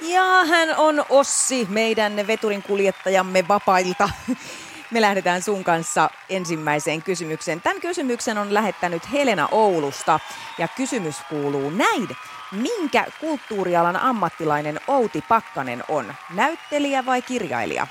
Ja 0.00 0.22
hän 0.24 0.76
on 0.76 1.04
Ossi, 1.08 1.66
meidän 1.70 2.26
veturin 2.26 2.62
kuljettajamme 2.62 3.48
vapailta. 3.48 4.08
Me 4.90 5.00
lähdetään 5.00 5.42
sun 5.42 5.64
kanssa 5.64 6.10
ensimmäiseen 6.28 7.02
kysymykseen. 7.02 7.60
Tämän 7.60 7.80
kysymyksen 7.80 8.38
on 8.38 8.54
lähettänyt 8.54 9.12
Helena 9.12 9.48
Oulusta 9.50 10.20
ja 10.58 10.68
kysymys 10.68 11.16
kuuluu 11.28 11.70
näin. 11.70 12.08
Minkä 12.52 13.06
kulttuurialan 13.20 13.96
ammattilainen 13.96 14.80
Outi 14.88 15.24
Pakkanen 15.28 15.84
on? 15.88 16.14
Näyttelijä 16.34 17.06
vai 17.06 17.22
kirjailija? 17.22 17.86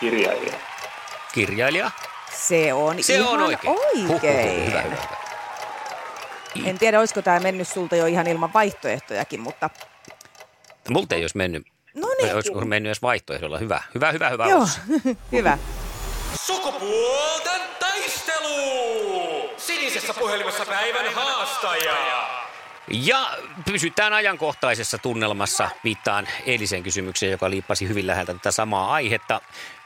Kirjailija. 0.00 0.56
Kirjailija. 1.32 1.90
Se 2.32 2.72
on 2.72 3.02
Se 3.02 3.14
ihan 3.14 3.28
on 3.28 3.42
oikein. 3.42 3.74
oikein. 4.08 4.66
Hyvä, 4.66 4.80
hyvä, 4.80 4.82
hyvä. 4.82 5.23
En 6.64 6.78
tiedä, 6.78 7.00
olisiko 7.00 7.22
tämä 7.22 7.40
mennyt 7.40 7.68
sulta 7.68 7.96
jo 7.96 8.06
ihan 8.06 8.26
ilman 8.26 8.52
vaihtoehtojakin, 8.52 9.40
mutta 9.40 9.70
Multa 10.88 11.14
ei 11.14 11.20
olisi 11.20 11.36
mennyt, 11.36 11.66
no 11.94 12.08
niin. 12.22 12.34
olisi 12.34 12.54
mennyt 12.54 12.88
edes 12.88 13.02
vaihtoehdolla. 13.02 13.58
Hyvä, 13.58 13.82
hyvä, 13.94 14.12
hyvä, 14.12 14.28
hyvä. 14.28 14.46
Joo, 14.48 14.68
hyvä. 15.32 15.58
Sukupuolten 16.34 17.60
taistelu! 17.80 19.50
Sinisessä 19.56 20.14
puhelimessa 20.14 20.66
päivän 20.66 21.14
haastaja. 21.14 21.96
Ja 22.88 23.38
pysytään 23.64 24.12
ajankohtaisessa 24.12 24.98
tunnelmassa. 24.98 25.70
Viittaan 25.84 26.28
eiliseen 26.46 26.82
kysymykseen, 26.82 27.32
joka 27.32 27.50
liippasi 27.50 27.88
hyvin 27.88 28.06
läheltä 28.06 28.34
tätä 28.34 28.50
samaa 28.50 28.92
aihetta. 28.92 29.40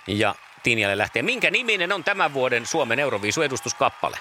Ja 0.06 0.34
Tinjalle 0.62 0.98
lähtee. 0.98 1.22
Minkä 1.22 1.50
niminen 1.50 1.92
on 1.92 2.04
tämän 2.04 2.34
vuoden 2.34 2.66
Suomen 2.66 2.98
Euroviisu-edustuskappale? 2.98 4.18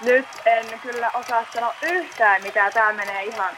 Nyt 0.00 0.26
en 0.46 0.80
kyllä 0.80 1.10
osaa 1.14 1.44
sanoa 1.54 1.74
yhtään 1.82 2.42
mitään. 2.42 2.72
Tämä 2.72 2.92
menee 2.92 3.22
ihan, 3.24 3.50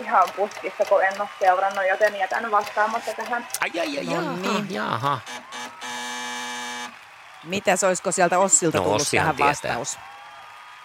ihan 0.00 0.28
puskissa, 0.36 0.84
kun 0.88 1.04
en 1.04 1.20
ole 1.20 1.28
seurannut, 1.38 1.84
joten 1.88 2.16
jätän 2.16 2.50
vastaamatta 2.50 3.10
tähän. 3.14 3.46
Ai, 3.60 3.70
ai, 3.80 3.98
ai, 3.98 4.04
No 4.04 4.12
jaha, 4.12 4.32
niin. 4.32 4.66
jaha. 4.74 5.18
Mitäs 7.44 7.84
olisiko 7.84 8.12
sieltä 8.12 8.38
Ossilta 8.38 8.78
No, 8.78 8.84
tullut 8.84 9.00
Ossihan 9.00 9.36
tähän 9.36 9.36
tietää. 9.36 9.78
vastaus? 9.78 9.98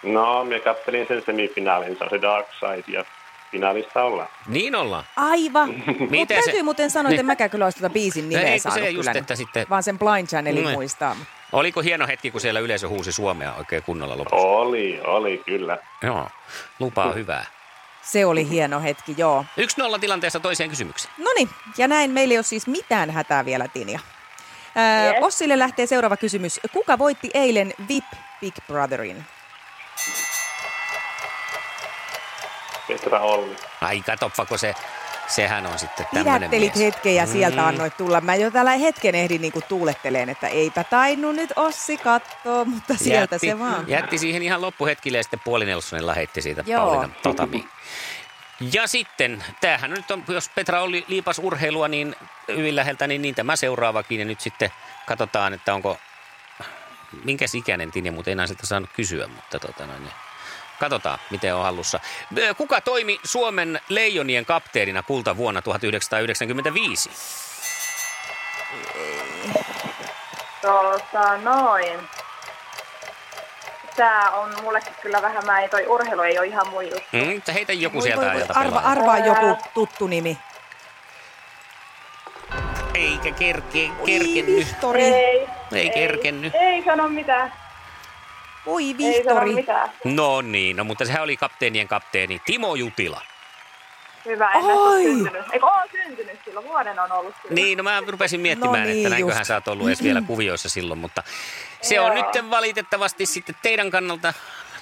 No, 0.02 0.44
me 0.44 0.60
kattelin 0.60 1.06
sen 1.08 1.22
semifinaalin, 1.26 1.96
se 1.98 2.04
on 2.04 2.10
se 2.10 2.22
Dark 2.22 2.46
Side 2.60 2.98
ja 2.98 3.04
finaalista 3.50 4.02
ollaan. 4.04 4.28
Niin 4.46 4.74
ollaan. 4.74 5.04
Aivan. 5.16 5.68
Mutta 5.86 6.04
Miten 6.10 6.36
se- 6.36 6.44
täytyy 6.44 6.62
muuten 6.62 6.90
sanoa, 6.90 7.10
että 7.10 7.16
Niin. 7.22 7.26
mäkään 7.26 7.50
kyllä 7.50 7.64
olisi 7.66 7.78
tuota 7.78 7.92
biisin 7.92 8.28
nimeä 8.28 8.44
eikö 8.48 8.58
se 8.58 8.62
saanut 8.62 8.90
just, 8.92 9.08
kyllä. 9.08 9.20
että 9.20 9.36
sitten- 9.36 9.66
Vaan 9.70 9.82
sen 9.82 9.98
Blind 9.98 10.26
Channelin 10.28 10.64
Niin. 10.64 10.72
muistaa. 10.74 11.16
Oliko 11.52 11.80
hieno 11.80 12.06
hetki, 12.06 12.30
kun 12.30 12.40
siellä 12.40 12.60
yleisö 12.60 12.88
huusi 12.88 13.12
Suomea 13.12 13.54
oikein 13.54 13.82
kunnolla 13.82 14.18
lopussa? 14.18 14.36
Oli, 14.46 15.00
oli 15.04 15.42
kyllä. 15.46 15.78
Joo, 16.02 16.28
lupaa 16.78 17.12
hyvää. 17.12 17.44
Se 18.02 18.26
oli 18.26 18.48
hieno 18.48 18.80
hetki, 18.80 19.14
joo. 19.16 19.44
Yksi 19.56 19.80
nolla 19.80 19.98
tilanteessa 19.98 20.40
toiseen 20.40 20.70
kysymykseen. 20.70 21.14
No 21.18 21.30
niin, 21.36 21.48
ja 21.78 21.88
näin 21.88 22.10
meillä 22.10 22.32
ei 22.32 22.38
ole 22.38 22.42
siis 22.44 22.66
mitään 22.66 23.10
hätää 23.10 23.44
vielä, 23.44 23.68
Tinja. 23.68 24.00
Ää, 24.74 25.04
Yes. 25.06 25.16
Ossille 25.20 25.58
lähtee 25.58 25.86
seuraava 25.86 26.16
kysymys. 26.16 26.60
Kuka 26.72 26.98
voitti 26.98 27.30
eilen 27.34 27.74
VIP 27.88 28.04
Big 28.40 28.54
Brotherin? 28.66 29.24
Petra 32.88 33.20
Olli. 33.20 33.56
Ai 33.80 34.02
katoppa, 34.06 34.46
kun 34.46 34.58
se 34.58 34.74
Sehän 35.30 35.66
on 35.66 35.78
sitten 35.78 36.06
tämmöinen 36.14 36.50
mies. 36.50 36.76
hetken 36.76 37.14
ja 37.14 37.26
sieltä 37.26 37.60
Mm. 37.60 37.66
annoit 37.68 37.96
tulla. 37.96 38.20
Mä 38.20 38.34
jo 38.34 38.50
täällä 38.50 38.70
hetken 38.70 39.14
ehdin 39.14 39.40
niinku 39.40 39.60
tuuletteleen, 39.68 40.28
että 40.28 40.48
eipä 40.48 40.84
tainnut 40.84 41.34
nyt 41.34 41.52
Ossi 41.56 41.96
kattoo, 41.98 42.64
mutta 42.64 42.94
sieltä 42.96 43.34
jätti, 43.34 43.46
se 43.46 43.58
vaan. 43.58 43.84
Jätti 43.88 44.18
siihen 44.18 44.42
ihan 44.42 44.60
loppuhetkille 44.62 45.18
ja 45.18 45.22
sitten 45.22 45.40
puolinelsonilla 45.44 46.14
heitti 46.14 46.42
siitä 46.42 46.64
Joo. 46.66 46.80
Pauliina 46.86 47.14
Totamiin. 47.22 47.68
Ja 48.72 48.86
sitten, 48.86 49.44
tämähän 49.60 49.90
nyt 49.90 50.10
on, 50.10 50.24
jos 50.28 50.48
Petra 50.54 50.82
oli 50.82 51.04
liipas 51.08 51.38
urheilua 51.38 51.88
niin 51.88 52.16
hyvin 52.48 52.76
läheltä, 52.76 53.06
niin, 53.06 53.22
niin 53.22 53.34
tämä 53.34 53.56
seuraavakin. 53.56 54.18
Ja 54.20 54.24
nyt 54.26 54.40
sitten 54.40 54.70
katsotaan, 55.06 55.54
että 55.54 55.74
onko, 55.74 55.98
minkäs 57.24 57.54
ikäinen 57.54 57.90
Tinja, 57.90 58.12
mutta 58.12 58.30
enää 58.30 58.46
sitä 58.46 58.66
saanut 58.66 58.90
kysyä, 58.96 59.26
mutta 59.26 59.58
tota 59.58 59.86
noin, 59.86 60.02
niin 60.02 60.12
katsotaan, 60.80 61.18
miten 61.30 61.54
on 61.54 61.62
hallussa. 61.62 62.00
Kuka 62.56 62.80
toimi 62.80 63.20
Suomen 63.24 63.80
leijonien 63.88 64.46
kapteenina 64.46 65.02
kulta 65.02 65.36
vuonna 65.36 65.62
1995? 65.62 67.10
Tota, 70.62 71.36
noin. 71.36 71.98
Tää 73.96 74.30
on 74.30 74.50
mullekin 74.62 74.92
kyllä 75.02 75.22
vähän, 75.22 75.46
mä 75.46 75.60
ei, 75.60 75.68
toi 75.68 75.86
urheilu 75.86 76.22
ei 76.22 76.38
ole 76.38 76.46
ihan 76.46 76.68
mun 76.68 76.84
juttu. 76.84 77.08
Mm, 77.12 77.34
mutta 77.34 77.52
heitä 77.52 77.72
joku 77.72 77.96
Voi, 77.98 78.02
sieltä 78.02 78.26
voi, 78.26 78.34
voi. 78.34 78.42
Arva, 78.48 78.62
pelaaja. 78.80 78.88
arvaa 78.88 79.14
Ää. 79.14 79.26
joku 79.26 79.56
tuttu 79.74 80.06
nimi. 80.06 80.38
Eikä 82.94 83.30
kerke, 83.30 83.90
Oi, 83.98 84.06
kerkennyt. 84.06 84.56
Vihtori. 84.56 85.02
Ei, 85.02 85.48
Ei 85.72 85.90
kerkennyt. 85.90 86.54
Ei 86.54 86.82
sano 86.84 87.08
mitään. 87.08 87.52
Sano 88.64 88.76
Vihtori. 88.76 89.64
No 90.04 90.40
niin, 90.40 90.76
no 90.76 90.84
mutta 90.84 91.04
sehän 91.04 91.22
oli 91.22 91.36
kapteenien 91.36 91.88
kapteeni 91.88 92.42
Timo 92.46 92.74
Jutila. 92.74 93.20
Hyvä, 94.26 94.50
en 94.50 94.64
Oi. 94.64 94.72
ole 94.72 95.02
syntynyt. 95.02 95.42
Eikö 95.52 95.66
oo 95.66 95.72
syntynyt 95.92 96.40
silloin? 96.44 96.66
Vuoden 96.66 96.98
on 97.00 97.12
ollut 97.12 97.34
silloin. 97.42 97.54
Niin, 97.54 97.78
no 97.78 97.84
mä 97.84 98.02
rupesin 98.08 98.40
miettimään, 98.40 98.80
No 98.82 98.86
niin, 98.86 98.96
että 98.96 99.10
näinköhän 99.10 99.40
just. 99.40 99.48
sä 99.48 99.54
oot 99.54 99.68
ollut 99.68 99.86
edes 99.86 100.02
vielä 100.02 100.22
kuvioissa 100.26 100.68
silloin, 100.68 101.00
mutta 101.00 101.22
se 101.82 102.00
on 102.00 102.16
Joo. 102.16 102.26
nyt 102.34 102.50
valitettavasti 102.50 103.26
sitten 103.26 103.54
teidän 103.62 103.90
kannalta 103.90 104.34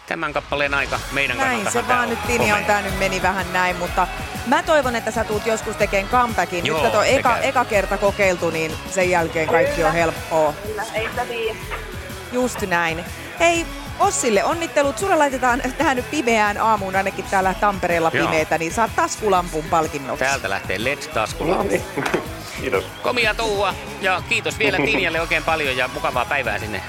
tämän 0.06 0.32
kappaleen 0.32 0.74
aika, 0.74 1.00
meidän 1.12 1.36
Näin 1.36 1.50
kannalta 1.50 1.70
se 1.70 1.88
vaan 1.88 2.10
nyt 2.10 2.18
Tinja 2.26 2.56
on 2.56 2.64
tää 2.64 2.82
nyt 2.82 2.98
meni 2.98 3.22
vähän 3.22 3.52
näin, 3.52 3.76
mutta 3.76 4.06
mä 4.46 4.62
toivon, 4.62 4.96
että 4.96 5.10
sä 5.10 5.24
tuut 5.24 5.46
joskus 5.46 5.76
tekemään 5.76 6.08
comebackin. 6.10 6.66
Joo, 6.66 6.82
Nyt 6.82 6.92
kato, 6.92 7.04
se 7.04 7.16
eka, 7.16 7.30
käy. 7.34 7.48
eka 7.48 7.64
kerta 7.64 7.98
kokeiltu, 7.98 8.50
niin 8.50 8.72
sen 8.90 9.10
jälkeen 9.10 9.48
kaikki 9.48 9.84
on 9.84 9.92
helppoa. 9.92 10.54
Kyllä, 10.66 10.82
ei 10.94 11.08
sitä 11.08 11.24
tiedä. 11.24 11.58
Just 12.32 12.60
näin. 12.60 13.04
Hei, 13.40 13.64
Ossille 14.00 14.44
onnittelut. 14.44 14.98
Sulle 14.98 15.16
laitetaan 15.16 15.62
tähän 15.78 15.96
nyt 15.96 16.10
pimeään 16.10 16.58
aamuun, 16.58 16.96
ainakin 16.96 17.24
täällä 17.30 17.54
Tampereella 17.60 18.10
Joo. 18.14 18.26
pimeätä, 18.26 18.58
niin 18.58 18.72
saat 18.72 18.90
taskulampun 18.96 19.64
palkinnoksi. 19.70 20.24
Täältä 20.24 20.50
lähtee 20.50 20.84
LED-taskulla. 20.84 21.56
No 21.56 21.62
niin. 21.62 21.82
Kiitos. 22.60 22.84
Komia 23.02 23.34
touhua 23.34 23.74
ja 24.00 24.22
kiitos 24.28 24.58
vielä 24.58 24.76
Tinjalle 24.86 25.20
oikein 25.20 25.42
paljon 25.44 25.76
ja 25.76 25.88
mukavaa 25.94 26.24
päivää 26.24 26.58
sinne 26.58 26.80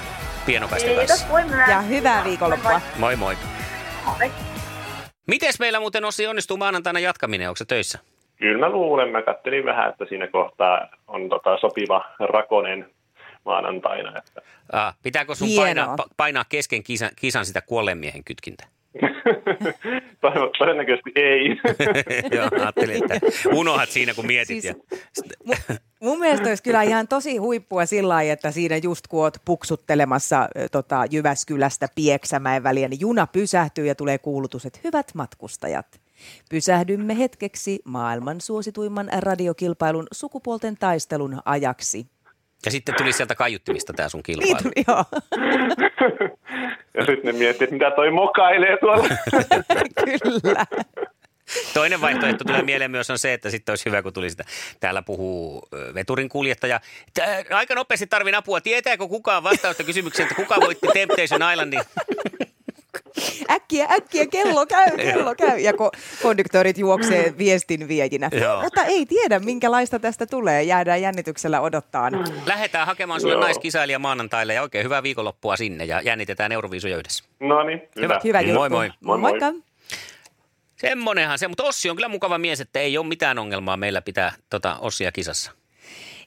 pienokaisten 0.46 0.96
Kiitos, 0.96 1.24
kanssa. 1.24 1.56
myös. 1.56 1.68
Ja 1.68 1.80
hyvää 1.80 2.24
viikonloppua. 2.24 2.80
Moi 2.98 3.16
moi. 3.16 3.36
Moi. 4.04 4.30
Mites 5.26 5.58
meillä 5.60 5.80
muuten 5.80 6.04
Ossi 6.04 6.26
onnistuu 6.26 6.56
maanantaina 6.56 7.00
jatkaminen? 7.00 7.48
Onko 7.48 7.56
se 7.56 7.64
töissä? 7.64 7.98
Kyllä 8.36 8.58
mä 8.66 8.72
luulen, 8.72 9.08
mä 9.08 9.22
kattelin 9.22 9.64
vähän, 9.64 9.90
että 9.90 10.04
siinä 10.08 10.26
kohtaa 10.26 10.88
on 11.08 11.28
tota 11.28 11.58
sopiva 11.60 12.04
rakonen 12.32 12.90
maanantaina. 13.50 14.18
Että 14.18 14.42
Ah, 14.72 14.96
pitääkö 15.02 15.34
sun 15.34 15.48
Hienoa. 15.48 15.64
painaa, 15.64 15.96
pa- 15.96 16.08
painaa 16.16 16.44
kesken 16.48 16.82
kisan, 16.82 17.10
kisan 17.16 17.46
sitä 17.46 17.60
kuolleen 17.60 17.98
miehen 17.98 18.24
kytkintä? 18.24 18.66
Todennäköisesti 20.58 21.10
ei. 21.14 21.48
Joo, 22.36 22.48
ajattelin, 22.60 23.02
että 23.12 23.26
unohat 23.54 23.88
siinä 23.90 24.14
kun 24.14 24.26
mietit. 24.26 24.62
Siis- 24.62 24.64
ja... 24.64 24.74
Mun 26.00 26.18
mielestä 26.18 26.48
olisi 26.48 26.62
kyllä 26.62 26.82
ihan 26.82 27.08
tosi 27.08 27.36
huippua 27.36 27.86
sillä 27.86 28.08
lailla, 28.08 28.32
että 28.32 28.50
siinä 28.50 28.76
just 28.76 29.06
kun 29.06 29.22
oot 29.22 29.36
puksuttelemassa 29.44 30.48
tota, 30.72 31.04
Jyväskylästä 31.10 31.88
Pieksämäen 31.94 32.62
väliä, 32.62 32.88
niin 32.88 33.00
juna 33.00 33.26
pysähtyy 33.26 33.86
ja 33.86 33.94
tulee 33.94 34.18
kuulutus, 34.18 34.66
että 34.66 34.78
hyvät 34.84 35.10
matkustajat. 35.14 36.00
Pysähdymme 36.50 37.18
hetkeksi 37.18 37.80
maailman 37.84 38.40
suosituimman 38.40 39.08
radiokilpailun 39.18 40.06
sukupuolten 40.12 40.76
taistelun 40.76 41.40
ajaksi. 41.44 42.06
Ja 42.64 42.70
sitten 42.70 42.94
tuli 42.98 43.12
sieltä 43.12 43.34
kaiuttimista 43.34 43.92
tämä 43.92 44.08
sun 44.08 44.22
Niin 44.28 44.38
kilpailu. 44.38 44.62
tuli, 44.62 44.84
joo. 44.88 45.04
ja 46.94 47.06
sitten 47.06 47.20
ne 47.24 47.32
miettii, 47.32 47.64
että 47.64 47.74
mitä 47.74 47.90
toi 47.90 48.10
mokailee 48.10 48.76
tuolla. 48.80 49.08
Kyllä. 50.04 50.66
Toinen 51.74 52.00
vaihtoehto 52.00 52.44
tulee 52.44 52.62
mieleen 52.62 52.90
myös 52.90 53.10
on 53.10 53.18
se, 53.18 53.32
että 53.32 53.50
sitten 53.50 53.72
olisi 53.72 53.84
hyvä, 53.86 54.02
kun 54.02 54.12
tuli 54.12 54.30
sitä. 54.30 54.44
Täällä 54.80 55.02
puhuu 55.02 55.68
veturin 55.94 56.28
kuljettaja. 56.28 56.80
Tää, 57.14 57.44
aika 57.50 57.74
nopeasti 57.74 58.06
tarvin 58.06 58.34
apua. 58.34 58.60
Tietääkö 58.60 59.08
kukaan 59.08 59.42
vastausta 59.42 59.84
kysymykseen, 59.84 60.24
että 60.24 60.42
kuka 60.42 60.60
voitti 60.60 60.86
Temptation 60.94 61.52
Islandin? 61.52 61.80
Äkkiä, 63.50 63.86
äkkiä, 63.90 64.26
kello 64.26 64.66
käy, 64.66 64.96
kello 64.96 65.34
käy. 65.34 65.58
Ja 65.58 65.72
ko- 65.72 65.98
konduktorit 66.22 66.78
juoksee 66.78 67.34
viestin 67.38 67.88
viejinä. 67.88 68.30
Joo. 68.40 68.62
Mutta 68.62 68.84
ei 68.84 69.06
tiedä, 69.06 69.38
minkälaista 69.38 69.98
tästä 69.98 70.26
tulee. 70.26 70.62
Jäädään 70.62 71.02
jännityksellä 71.02 71.60
odottaa. 71.60 72.10
Lähdetään 72.46 72.86
hakemaan 72.86 73.20
sulle 73.20 73.34
Joo. 73.34 73.42
naiskisailija 73.42 73.98
maanantaille 73.98 74.54
ja 74.54 74.62
oikein 74.62 74.84
hyvää 74.84 75.02
viikonloppua 75.02 75.56
sinne 75.56 75.84
ja 75.84 76.00
jännitetään 76.00 76.52
Euroviisuja 76.52 76.96
yhdessä. 76.96 77.24
No 77.40 77.62
niin, 77.62 77.82
hyvä. 78.00 78.20
Hyvä 78.24 78.40
juttu. 78.40 78.54
Moi 78.58 78.68
moi. 78.68 78.90
Moi 79.00 79.18
moi. 79.18 79.30
Moikka. 79.30 79.52
Semmonenhan 80.76 81.38
se, 81.38 81.48
mutta 81.48 81.62
Ossi 81.64 81.90
on 81.90 81.96
kyllä 81.96 82.08
mukava 82.08 82.38
mies, 82.38 82.60
että 82.60 82.80
ei 82.80 82.98
ole 82.98 83.06
mitään 83.06 83.38
ongelmaa 83.38 83.76
meillä 83.76 84.02
pitää 84.02 84.32
tota 84.50 84.76
Ossia 84.80 85.12
kisassa. 85.12 85.52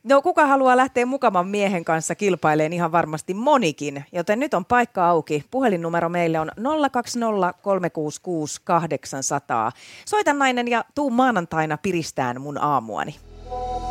No 0.03 0.21
kuka 0.21 0.47
haluaa 0.47 0.77
lähteä 0.77 1.05
mukavan 1.05 1.47
miehen 1.47 1.85
kanssa 1.85 2.15
kilpaileen 2.15 2.73
ihan 2.73 2.91
varmasti 2.91 3.33
monikin, 3.33 4.05
joten 4.11 4.39
nyt 4.39 4.53
on 4.53 4.65
paikka 4.65 5.09
auki. 5.09 5.45
Puhelinnumero 5.51 6.09
meille 6.09 6.39
on 6.39 6.51
020 6.91 7.53
366 7.61 8.61
800. 8.63 9.71
Soita 10.05 10.33
nainen 10.33 10.67
ja 10.67 10.85
tuu 10.95 11.09
maanantaina 11.09 11.77
piristään 11.77 12.41
mun 12.41 12.57
aamuani. 12.57 13.15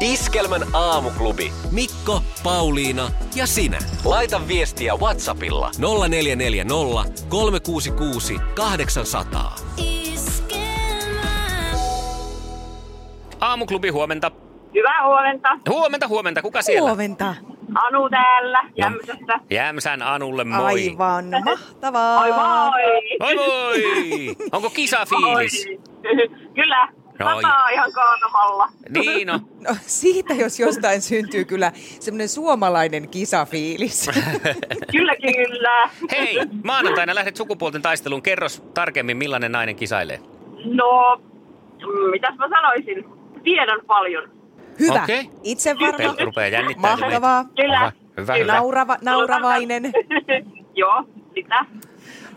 Iskelmän 0.00 0.62
aamuklubi. 0.72 1.52
Mikko, 1.70 2.22
Pauliina 2.42 3.10
ja 3.34 3.46
sinä. 3.46 3.78
Laita 4.04 4.48
viestiä 4.48 4.96
Whatsappilla. 4.96 5.70
0440 5.78 6.74
366 7.28 8.36
800. 8.54 9.56
Aamuklubi, 13.40 13.88
huomenta. 13.88 14.30
Hyvää 14.74 15.06
huomenta. 15.06 15.48
Huomenta, 15.68 16.08
huomenta. 16.08 16.42
Kuka 16.42 16.62
siellä? 16.62 16.88
Huomenta. 16.88 17.34
Anu 17.74 18.10
täällä, 18.10 18.58
Jämsästä. 18.76 19.40
Jämsän 19.50 20.02
Anulle 20.02 20.44
moi. 20.44 20.64
Aivan 20.64 21.24
mahtavaa. 21.44 22.20
Moi 22.20 22.32
moi. 22.32 23.00
Moi 23.20 23.34
moi! 23.34 24.36
Onko 24.52 24.70
kisafiilis? 24.70 25.66
Oi. 25.68 25.78
Kyllä, 26.54 26.88
Noi. 27.18 27.42
sataa 27.42 27.68
ihan 27.68 27.92
kaatamalla. 27.92 28.68
Niin 28.88 29.26
no. 29.28 29.40
No, 29.68 29.76
siitä 29.80 30.34
jos 30.34 30.60
jostain 30.60 31.02
syntyy 31.02 31.44
kyllä 31.44 31.72
semmoinen 32.00 32.28
suomalainen 32.28 33.08
kisafiilis. 33.08 34.10
Kyllä, 34.92 35.16
kyllä. 35.16 35.90
Hei, 36.10 36.38
maanantaina 36.64 37.14
lähdet 37.14 37.36
sukupuolten 37.36 37.82
taisteluun. 37.82 38.22
Kerros 38.22 38.62
tarkemmin, 38.74 39.16
millainen 39.16 39.52
nainen 39.52 39.76
kisailee. 39.76 40.20
No, 40.64 41.16
mm, 41.80 42.10
mitäs 42.10 42.34
mä 42.38 42.48
sanoisin? 42.48 43.04
Tiedän 43.42 43.80
paljon. 43.86 44.41
Hyvä. 44.80 45.02
Okei. 45.02 45.30
Itse 45.42 45.76
varma. 45.78 46.14
Rupeaa 46.24 46.48
jännittämään. 46.48 47.00
Mahtavaa. 47.00 47.44
Kyllä. 47.56 47.92
Hyvä, 48.16 48.32
Kyllä. 48.32 48.38
hyvä. 48.38 48.52
Naurava, 48.52 48.96
nauravainen. 49.02 49.82
Joo, 50.74 51.04
sitä. 51.34 51.64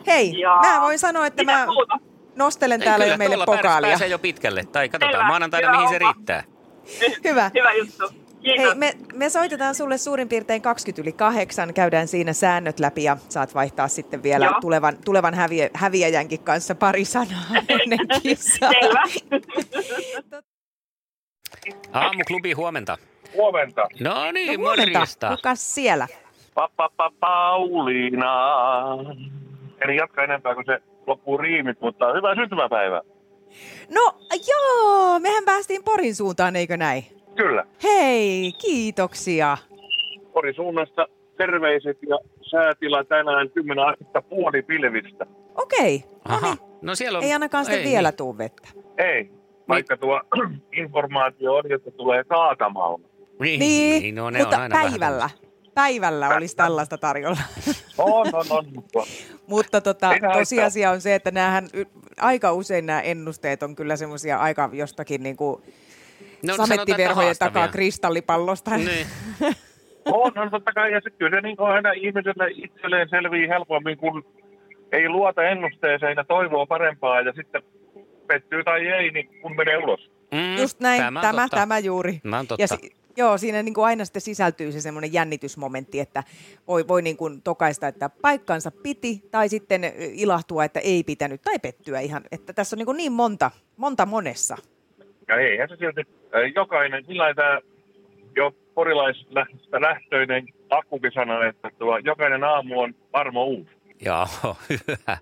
Hei, 0.08 0.40
Ja- 0.40 0.60
mä 0.64 0.82
voin 0.82 1.00
sanoa, 1.00 1.28
että 1.28 1.44
Mitä 1.44 1.58
mä 1.58 1.66
muuta? 1.66 1.98
nostelen 2.36 2.82
Ei, 2.82 2.86
täällä 2.86 3.06
kyllä, 3.06 3.18
meille 3.18 3.46
pokaalia. 3.46 3.90
Pääsee 3.90 4.08
jo 4.08 4.20
pitkälle. 4.20 4.64
Tai 4.72 4.90
katsotaan 4.90 5.14
Selvä, 5.14 5.28
maanantaina, 5.28 5.72
mihin 5.72 5.90
se 5.90 6.00
riittää. 6.00 6.44
Hyvä. 7.30 7.52
Hyvä 7.56 7.74
juttu. 7.74 8.10
Kiitos. 8.42 8.66
Hei, 8.66 8.76
me, 8.76 8.94
me 9.14 9.30
soitetaan 9.30 9.76
sulle 9.76 9.98
suurin 9.98 10.30
piirtein 10.30 10.62
20 10.62 11.02
yli 11.02 11.12
kahdeksan, 11.12 11.74
käydään 11.74 12.08
siinä 12.08 12.34
säännöt 12.34 12.80
läpi 12.80 13.04
ja 13.04 13.18
saat 13.30 13.56
vaihtaa 13.56 13.88
sitten 13.88 14.24
vielä 14.24 14.46
Joo. 14.46 14.62
tulevan, 14.62 14.98
tulevan 15.06 15.34
häviä, 15.34 15.70
häviäjänkin 15.74 16.40
kanssa 16.40 16.76
pari 16.76 17.06
sanaa 17.06 17.44
ennen 17.70 18.00
kisaa. 18.24 18.72
Aamuklubi, 21.94 22.52
huomenta. 22.54 22.98
Huomenta. 23.34 23.82
No 24.00 24.32
niin, 24.32 24.48
No 24.60 24.66
huomenta. 24.68 24.92
morjesta. 24.94 25.30
Kukas 25.30 25.76
siellä? 25.76 26.08
Pa, 26.54 26.70
pa, 26.76 26.90
pa, 26.98 27.12
Pauliina. 27.20 28.36
En 29.82 29.96
jatka 29.96 30.24
enempää, 30.24 30.56
kun 30.56 30.64
se 30.66 30.80
loppuu 31.08 31.38
riimit, 31.38 31.82
mutta 31.82 32.14
hyvää 32.14 32.36
syntymäpäivää. 32.36 33.02
No 33.96 34.14
joo, 34.48 35.20
mehän 35.20 35.46
päästiin 35.46 35.84
Porin 35.84 36.16
suuntaan, 36.16 36.56
eikö 36.56 36.78
näin? 36.78 37.04
Kyllä. 37.36 37.66
Hei, 37.84 38.52
kiitoksia. 38.62 39.58
Porin 40.34 40.56
suunnasta 40.56 41.08
terveiset 41.38 41.98
ja 42.10 42.20
säätila 42.52 43.04
tänään 43.04 43.50
10 43.50 43.86
astetta 43.86 44.22
puoli 44.22 44.62
pilvistä. 44.62 45.26
Okei, 45.56 46.04
Aha. 46.26 46.58
No 46.82 46.96
siellä 46.96 47.18
on... 47.18 47.24
ei 47.24 47.34
ainakaan 47.34 47.66
sitten 47.66 47.84
ei, 47.84 47.90
vielä 47.92 48.10
niin. 48.10 48.18
tuu 48.18 48.38
vettä. 48.38 48.68
Ei. 48.98 49.30
Vaikka 49.70 49.98
tuo 49.98 50.22
informaatio 50.82 51.56
on, 51.56 51.72
että 51.72 51.92
tulee 51.92 52.24
kaatamalla. 52.24 53.00
Niin, 53.40 53.60
Niin, 53.60 54.02
niin 54.02 54.16
no, 54.16 54.30
ne 54.30 54.40
mutta 54.40 54.56
on 54.56 54.62
aina 54.62 54.76
vähän 54.76 54.92
päivällä. 54.92 55.30
Päivällä 55.74 56.30
olisi 56.30 56.56
tällaista 56.56 56.98
tarjolla. 56.98 57.42
On, 57.98 58.28
on, 58.34 58.46
on. 58.50 58.66
Mutta 59.48 59.82
tota, 59.82 60.10
tosiasia 60.34 60.92
on 60.92 61.02
se, 61.02 61.16
että 61.16 61.32
näähän, 61.32 61.68
aika 62.22 62.54
usein 62.54 62.86
nämä 62.86 63.02
ennusteet 63.02 63.64
on 63.64 63.76
kyllä 63.76 63.96
semmoisia 63.96 64.38
aika 64.38 64.70
jostakin 64.74 65.24
niin 65.24 65.38
kuin 65.38 65.62
No, 66.48 66.56
samettiverhojen 66.56 67.36
takaa 67.40 67.68
kristallipallosta. 67.68 68.78
Niin. 68.78 69.08
on, 70.06 70.38
on 70.38 70.52
totta 70.52 70.72
kai. 70.74 70.92
Ja 70.92 71.02
se, 71.02 71.10
kyllä 71.10 71.38
se 71.38 71.42
niin 71.42 71.58
kuin 71.58 71.70
aina 71.70 71.92
ihmiselle 71.92 72.48
itselleen 72.52 73.10
selvii 73.10 73.48
helpommin, 73.48 73.98
kun 73.98 74.26
ei 74.92 75.10
luota 75.10 75.44
ennusteeseen 75.44 76.18
ja 76.18 76.24
toivoo 76.24 76.66
parempaa 76.66 77.22
ja 77.22 77.34
sitten 77.36 77.64
pettyy 78.28 78.64
tai 78.64 78.88
ei, 78.88 79.12
niin 79.12 79.42
kun 79.42 79.56
menee 79.56 79.78
ulos. 79.78 80.12
Mm, 80.32 80.58
Just 80.62 80.80
näin, 80.80 81.02
Tämä 81.02 81.22
tämä, 81.22 81.48
tämä, 81.50 81.80
juuri. 81.80 82.20
Tämä 82.24 82.40
on 82.40 82.48
totta. 82.48 82.64
Ja 82.64 82.68
si- 82.68 82.96
joo, 83.18 83.38
siinä 83.38 83.64
niin 83.64 83.74
kuin 83.74 83.86
aina 83.86 84.06
sitten 84.06 84.22
sisältyy 84.22 84.72
se 84.72 84.82
semmoinen 84.82 85.14
jännitysmomentti, 85.14 86.00
että 86.00 86.24
voi, 86.68 86.88
voi 86.88 87.02
niin 87.02 87.18
kuin 87.18 87.42
tokaista, 87.42 87.88
että 87.88 88.10
paikkansa 88.22 88.72
piti, 88.84 89.24
tai 89.32 89.50
sitten 89.50 89.82
ilahtua, 89.98 90.64
että 90.66 90.80
ei 90.80 91.04
pitänyt, 91.04 91.42
tai 91.42 91.60
pettyä 91.60 92.00
ihan. 92.00 92.24
Että 92.32 92.54
tässä 92.54 92.76
on 92.76 92.78
niin, 92.78 92.86
kuin 92.86 92.98
niin 92.98 93.12
monta, 93.12 93.52
monta 93.78 94.06
monessa. 94.06 94.58
Ja 95.28 95.36
eihän 95.36 95.70
se 95.70 95.76
silti 95.76 96.02
jokainen, 96.56 97.06
sillä 97.06 97.34
tämä 97.34 97.60
jo 98.36 98.52
porilaislähtöistä 98.74 99.82
lähtöinen 99.82 100.46
akkukin 100.70 101.12
sanoi, 101.14 101.48
että 101.48 101.70
tuo 101.80 101.98
jokainen 101.98 102.44
aamu 102.44 102.80
on 102.80 102.96
varmo 103.14 103.46
uusi. 103.46 103.70
Joo, 104.06 104.28
hyvä. 104.70 105.18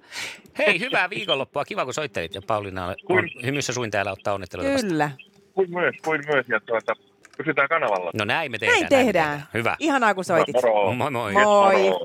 Hei, 0.58 0.80
hyvää 0.80 1.10
viikonloppua. 1.10 1.66
Kiva, 1.66 1.86
kun 1.86 1.94
soittelit. 1.94 2.36
Ja 2.36 2.42
Pauliina 2.48 2.86
on 2.86 2.96
Kuin- 3.06 3.30
hymyssä 3.46 3.74
suin 3.74 3.92
täällä 3.92 4.12
ottaa 4.12 4.34
onnitteluita 4.34 4.72
vastaan. 4.74 4.90
Kyllä. 4.92 5.12
Kuin 5.54 5.72
myös, 5.72 5.96
kuin 6.04 6.22
myös. 6.28 6.46
Ja 6.50 6.60
tuota, 6.60 6.94
pysytään 7.38 7.70
kanavalla. 7.70 8.12
No 8.14 8.26
näin 8.26 8.52
me 8.52 8.58
tehdään. 8.58 8.80
Näin 8.80 8.90
tehdään. 8.90 9.44
Hyvä. 9.54 9.76
Ihanaa, 9.80 10.14
kun 10.16 10.24
soitit. 10.26 10.54
Moro. 10.56 10.94
Moi 10.94 11.12
moi. 11.12 11.34
Moi. 11.34 11.44
Moro. 11.90 12.00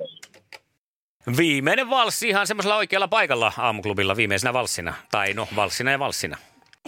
Viimeinen 1.37 1.90
valssi 1.90 2.28
ihan 2.28 2.46
semmoisella 2.46 2.76
oikealla 2.76 3.08
paikalla 3.08 3.52
aamuklubilla 3.58 4.16
viimeisenä 4.16 4.52
valssina. 4.52 4.94
Tai 5.11 5.34
no, 5.34 5.48
valssina 5.56 5.90
ja 5.90 5.98
valssina. 5.98 6.37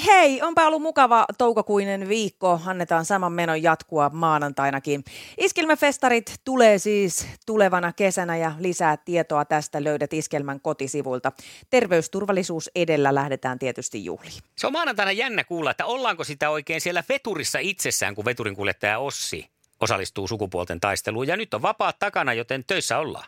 Hei, 0.07 0.43
onpa 0.43 0.67
ollut 0.67 0.83
mukava 0.83 1.25
toukokuinen 1.39 2.09
viikko. 2.09 2.61
Annetaan 2.67 3.05
saman 3.05 3.33
menon 3.33 3.63
jatkua 3.63 4.11
maanantainakin. 4.13 5.05
Iskelmäfestarit 5.39 6.41
tulee 6.45 6.79
siis 6.79 7.27
tulevana 7.47 7.93
kesänä 7.93 8.37
ja 8.37 8.53
lisää 8.59 8.97
tietoa 8.97 9.45
tästä 9.45 9.85
löydät 9.85 10.13
Iskelmän 10.13 10.61
kotisivuilta. 10.61 11.33
Terveysturvallisuus 11.71 12.71
edellä 12.75 13.15
lähdetään 13.15 13.59
tietysti 13.59 14.05
juhliin. 14.05 14.43
Se 14.57 14.67
on 14.67 14.73
maanantaina 14.73 15.13
jännä 15.13 15.45
kuulla, 15.45 15.71
että 15.71 15.87
ollaanko 15.87 16.25
sitä 16.25 16.51
oikein 16.51 16.81
siellä 16.81 17.05
veturissa 17.09 17.59
itsessään, 17.59 18.15
kun 18.15 18.25
veturin 18.25 18.57
kuljettaja 18.57 18.99
Ossi 18.99 19.51
osallistuu 19.81 20.29
sukupuolten 20.29 20.81
taisteluun. 20.81 21.27
Ja 21.27 21.37
nyt 21.37 21.55
on 21.55 21.63
vapaat 21.63 21.99
takana, 21.99 22.35
joten 22.35 22.65
töissä 22.65 22.99
ollaan. 22.99 23.27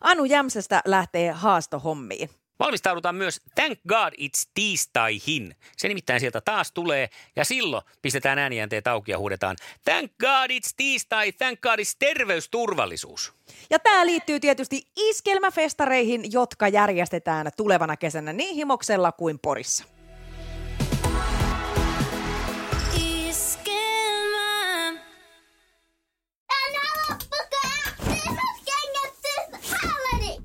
Anu 0.00 0.24
Jämsästä 0.24 0.82
lähtee 0.84 1.30
haastohommiin. 1.30 2.30
Valmistaudutaan 2.58 3.14
myös 3.14 3.40
Thank 3.54 3.78
God 3.88 4.12
It's 4.12 4.50
tiistaihin. 4.54 5.56
Se 5.76 5.88
nimittäin 5.88 6.20
sieltä 6.20 6.40
taas 6.40 6.72
tulee 6.72 7.08
ja 7.36 7.44
silloin 7.44 7.84
pistetään 8.02 8.38
ääniänteet 8.38 8.86
auki 8.86 9.10
ja 9.10 9.18
huudetaan 9.18 9.56
Thank 9.84 10.12
God 10.20 10.50
It's 10.50 10.74
tiistai, 10.76 11.32
Thank 11.32 11.60
God 11.60 11.78
It's 11.78 11.96
terveysturvallisuus. 11.98 13.32
Ja 13.70 13.78
tämä 13.78 14.06
liittyy 14.06 14.40
tietysti 14.40 14.88
iskelmäfestareihin, 14.96 16.32
jotka 16.32 16.68
järjestetään 16.68 17.50
tulevana 17.56 17.96
kesänä 17.96 18.32
niin 18.32 18.54
Himoksella 18.54 19.12
kuin 19.12 19.38
Porissa. 19.38 19.93